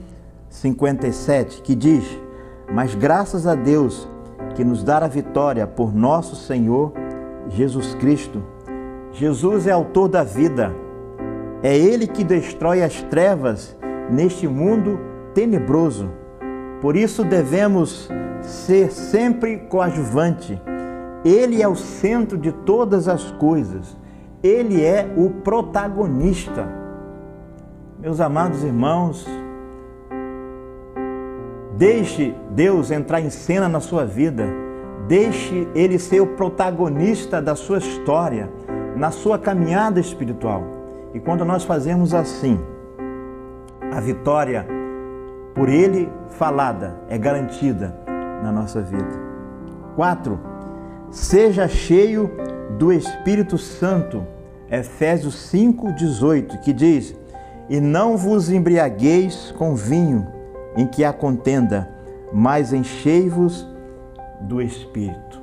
57, 0.49 1.61
que 1.61 1.75
diz: 1.75 2.03
mas 2.75 2.93
graças 2.93 3.47
a 3.47 3.55
Deus 3.55 4.05
que 4.53 4.61
nos 4.61 4.83
dá 4.83 4.97
a 4.97 5.07
vitória 5.07 5.65
por 5.65 5.95
nosso 5.95 6.35
Senhor 6.35 6.91
Jesus 7.47 7.95
Cristo. 7.95 8.43
Jesus 9.13 9.65
é 9.65 9.71
autor 9.71 10.09
da 10.09 10.25
vida. 10.25 10.75
É 11.63 11.73
Ele 11.73 12.05
que 12.05 12.21
destrói 12.21 12.83
as 12.83 13.01
trevas 13.03 13.77
neste 14.11 14.45
mundo 14.45 14.99
tenebroso. 15.33 16.11
Por 16.81 16.97
isso 16.97 17.23
devemos 17.23 18.09
ser 18.41 18.91
sempre 18.91 19.55
coadjuvante. 19.69 20.61
Ele 21.23 21.61
é 21.61 21.67
o 21.69 21.77
centro 21.77 22.37
de 22.37 22.51
todas 22.51 23.07
as 23.07 23.31
coisas. 23.31 23.95
Ele 24.43 24.83
é 24.83 25.13
o 25.15 25.29
protagonista. 25.29 26.67
Meus 28.01 28.19
amados 28.19 28.65
irmãos, 28.65 29.25
Deixe 31.77 32.33
Deus 32.51 32.89
entrar 32.89 33.19
em 33.19 33.29
cena 33.29 33.67
na 33.67 33.81
sua 33.81 34.05
vida. 34.05 34.47
Deixe 35.07 35.67
Ele 35.75 35.99
ser 35.99 36.21
o 36.21 36.27
protagonista 36.27 37.41
da 37.41 37.53
sua 37.53 37.79
história, 37.79 38.49
na 38.95 39.11
sua 39.11 39.37
caminhada 39.37 39.99
espiritual. 39.99 40.63
E 41.13 41.19
quando 41.19 41.43
nós 41.43 41.65
fazemos 41.65 42.13
assim, 42.13 42.59
a 43.91 43.99
vitória 43.99 44.65
por 45.53 45.67
Ele 45.67 46.09
falada 46.29 46.95
é 47.09 47.17
garantida 47.17 47.95
na 48.41 48.51
nossa 48.51 48.81
vida. 48.81 49.25
4. 49.95 50.39
Seja 51.11 51.67
cheio 51.67 52.31
do 52.77 52.91
Espírito 52.91 53.57
Santo. 53.57 54.25
Efésios 54.71 55.35
5:18, 55.49 56.57
que 56.59 56.73
diz: 56.73 57.15
"E 57.69 57.79
não 57.79 58.17
vos 58.17 58.49
embriagueis 58.49 59.53
com 59.57 59.75
vinho, 59.75 60.34
em 60.75 60.87
que 60.87 61.03
há 61.03 61.13
contenda, 61.13 61.89
mas 62.33 62.73
enchei-vos 62.73 63.67
do 64.41 64.61
Espírito. 64.61 65.41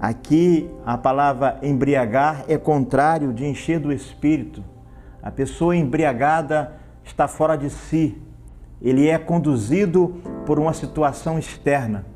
Aqui 0.00 0.70
a 0.86 0.96
palavra 0.96 1.58
embriagar 1.62 2.44
é 2.48 2.56
contrário 2.56 3.32
de 3.32 3.44
encher 3.44 3.80
do 3.80 3.92
Espírito. 3.92 4.62
A 5.20 5.30
pessoa 5.30 5.76
embriagada 5.76 6.72
está 7.04 7.26
fora 7.26 7.56
de 7.56 7.68
si, 7.68 8.16
ele 8.80 9.08
é 9.08 9.18
conduzido 9.18 10.14
por 10.46 10.58
uma 10.58 10.72
situação 10.72 11.38
externa. 11.38 12.06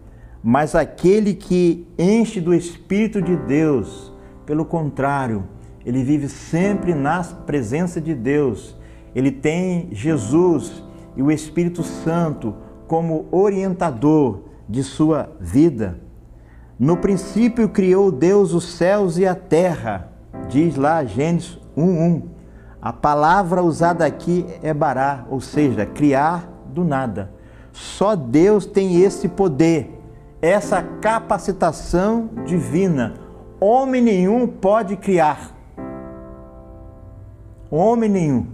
Mas 0.43 0.75
aquele 0.75 1.35
que 1.35 1.87
enche 1.99 2.41
do 2.41 2.55
Espírito 2.55 3.21
de 3.21 3.37
Deus, 3.37 4.13
pelo 4.47 4.65
contrário, 4.65 5.45
ele 5.85 6.03
vive 6.03 6.29
sempre 6.29 6.95
na 6.95 7.23
presença 7.25 8.01
de 8.01 8.15
Deus. 8.15 8.77
Ele 9.15 9.31
tem 9.31 9.89
Jesus 9.93 10.83
e 11.17 11.23
o 11.23 11.31
Espírito 11.31 11.83
Santo 11.83 12.55
como 12.87 13.27
orientador 13.31 14.41
de 14.69 14.83
sua 14.83 15.31
vida. 15.41 15.99
No 16.79 16.97
princípio 16.97 17.69
criou 17.69 18.11
Deus 18.11 18.53
os 18.53 18.65
céus 18.65 19.19
e 19.19 19.27
a 19.27 19.35
terra, 19.35 20.13
diz 20.49 20.77
lá 20.77 21.05
Gênesis 21.05 21.59
1:1. 21.77 22.23
A 22.81 22.93
palavra 22.93 23.63
usada 23.63 24.05
aqui 24.05 24.45
é 24.63 24.75
bará, 24.75 25.25
ou 25.31 25.41
seja, 25.41 25.87
criar 25.87 26.49
do 26.67 26.85
nada. 26.85 27.31
Só 27.73 28.17
Deus 28.17 28.67
tem 28.67 29.01
esse 29.01 29.29
poder, 29.29 29.99
essa 30.41 30.83
capacitação 30.83 32.29
divina. 32.45 33.15
Homem 33.61 34.03
nenhum 34.03 34.49
pode 34.49 34.97
criar. 34.97 35.55
Homem 37.71 38.11
nenhum. 38.11 38.47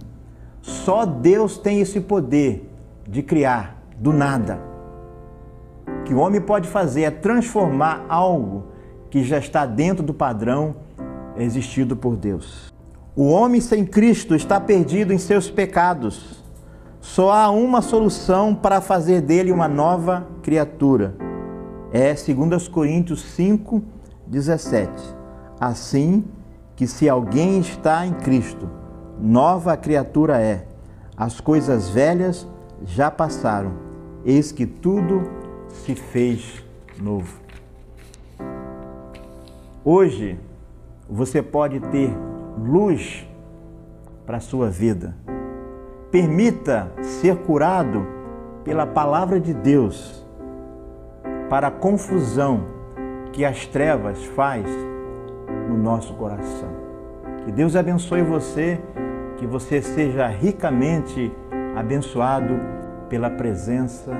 Só 0.61 1.05
Deus 1.05 1.57
tem 1.57 1.79
esse 1.79 1.99
poder 2.01 2.69
de 3.07 3.23
criar 3.23 3.81
do 3.97 4.13
nada. 4.13 4.59
O 5.87 6.03
que 6.03 6.13
o 6.13 6.19
homem 6.19 6.41
pode 6.41 6.67
fazer 6.67 7.03
é 7.03 7.11
transformar 7.11 8.05
algo 8.07 8.65
que 9.09 9.23
já 9.23 9.37
está 9.37 9.65
dentro 9.65 10.03
do 10.03 10.13
padrão 10.13 10.75
existido 11.35 11.95
por 11.95 12.15
Deus. 12.15 12.71
O 13.15 13.27
homem 13.27 13.59
sem 13.59 13.85
Cristo 13.85 14.35
está 14.35 14.59
perdido 14.59 15.11
em 15.11 15.17
seus 15.17 15.49
pecados. 15.49 16.43
Só 17.01 17.31
há 17.31 17.49
uma 17.49 17.81
solução 17.81 18.53
para 18.53 18.81
fazer 18.81 19.21
dele 19.21 19.51
uma 19.51 19.67
nova 19.67 20.27
criatura. 20.41 21.15
É 21.91 22.13
2 22.13 22.67
Coríntios 22.67 23.21
5, 23.21 23.81
17. 24.27 24.91
Assim 25.59 26.23
que 26.75 26.85
se 26.85 27.09
alguém 27.09 27.59
está 27.59 28.05
em 28.05 28.13
Cristo, 28.13 28.69
nova 29.19 29.75
criatura 29.75 30.39
é. 30.39 30.65
As 31.17 31.41
coisas 31.41 31.89
velhas 31.89 32.47
já 32.85 33.11
passaram, 33.11 33.73
eis 34.23 34.51
que 34.51 34.65
tudo 34.65 35.29
se 35.67 35.93
fez 35.93 36.63
novo. 36.99 37.39
Hoje 39.83 40.39
você 41.09 41.41
pode 41.41 41.79
ter 41.79 42.15
luz 42.57 43.27
para 44.25 44.37
a 44.37 44.41
sua 44.41 44.69
vida. 44.69 45.15
Permita 46.11 46.91
ser 47.01 47.35
curado 47.37 48.05
pela 48.63 48.85
palavra 48.85 49.39
de 49.39 49.53
Deus 49.53 50.25
para 51.49 51.67
a 51.67 51.71
confusão 51.71 52.65
que 53.33 53.43
as 53.43 53.65
trevas 53.65 54.23
faz 54.25 54.65
no 55.67 55.77
nosso 55.77 56.13
coração. 56.13 56.69
Que 57.45 57.51
Deus 57.51 57.75
abençoe 57.75 58.21
você, 58.21 58.79
que 59.39 59.47
você 59.47 59.81
seja 59.81 60.27
ricamente 60.27 61.31
abençoado 61.75 62.59
pela 63.07 63.29
presença 63.29 64.11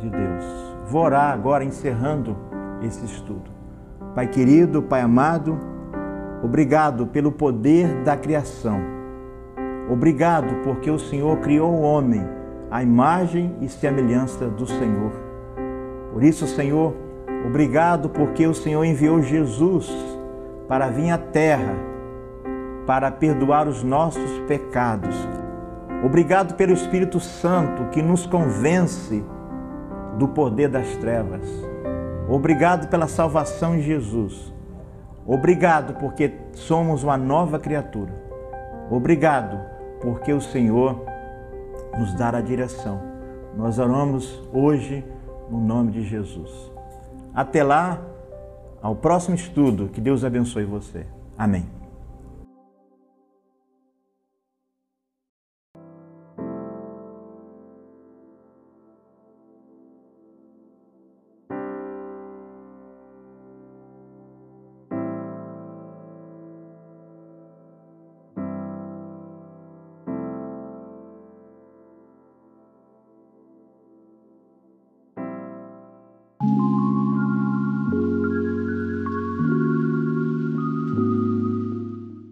de 0.00 0.08
Deus. 0.08 0.44
Vou 0.88 1.02
orar 1.02 1.32
agora 1.32 1.62
encerrando 1.62 2.34
esse 2.82 3.04
estudo. 3.04 3.50
Pai 4.14 4.26
querido, 4.26 4.82
Pai 4.82 5.02
amado, 5.02 5.58
obrigado 6.42 7.06
pelo 7.06 7.30
poder 7.30 8.02
da 8.02 8.16
criação. 8.16 8.80
Obrigado 9.90 10.62
porque 10.64 10.90
o 10.90 10.98
Senhor 10.98 11.36
criou 11.40 11.72
o 11.72 11.82
homem 11.82 12.26
à 12.70 12.82
imagem 12.82 13.54
e 13.60 13.68
semelhança 13.68 14.46
do 14.48 14.66
Senhor. 14.66 15.12
Por 16.12 16.24
isso, 16.24 16.46
Senhor, 16.46 16.94
obrigado 17.44 18.08
porque 18.08 18.46
o 18.46 18.54
Senhor 18.54 18.82
enviou 18.84 19.22
Jesus 19.22 19.92
para 20.66 20.88
vir 20.88 21.10
à 21.10 21.18
terra 21.18 21.95
para 22.86 23.10
perdoar 23.10 23.66
os 23.66 23.82
nossos 23.82 24.38
pecados. 24.46 25.16
Obrigado 26.04 26.54
pelo 26.54 26.72
Espírito 26.72 27.18
Santo 27.18 27.86
que 27.90 28.00
nos 28.00 28.26
convence 28.26 29.24
do 30.18 30.28
poder 30.28 30.68
das 30.68 30.96
trevas. 30.96 31.42
Obrigado 32.28 32.88
pela 32.88 33.08
salvação 33.08 33.74
em 33.74 33.82
Jesus. 33.82 34.52
Obrigado 35.26 35.94
porque 35.94 36.32
somos 36.52 37.02
uma 37.02 37.16
nova 37.16 37.58
criatura. 37.58 38.12
Obrigado 38.90 39.58
porque 40.00 40.32
o 40.32 40.40
Senhor 40.40 41.00
nos 41.98 42.14
dá 42.14 42.28
a 42.28 42.40
direção. 42.40 43.00
Nós 43.56 43.78
oramos 43.78 44.42
hoje 44.52 45.04
no 45.50 45.60
nome 45.60 45.92
de 45.92 46.04
Jesus. 46.04 46.70
Até 47.34 47.62
lá, 47.62 48.00
ao 48.82 48.94
próximo 48.94 49.34
estudo, 49.34 49.88
que 49.88 50.00
Deus 50.00 50.24
abençoe 50.24 50.64
você. 50.64 51.06
Amém. 51.36 51.75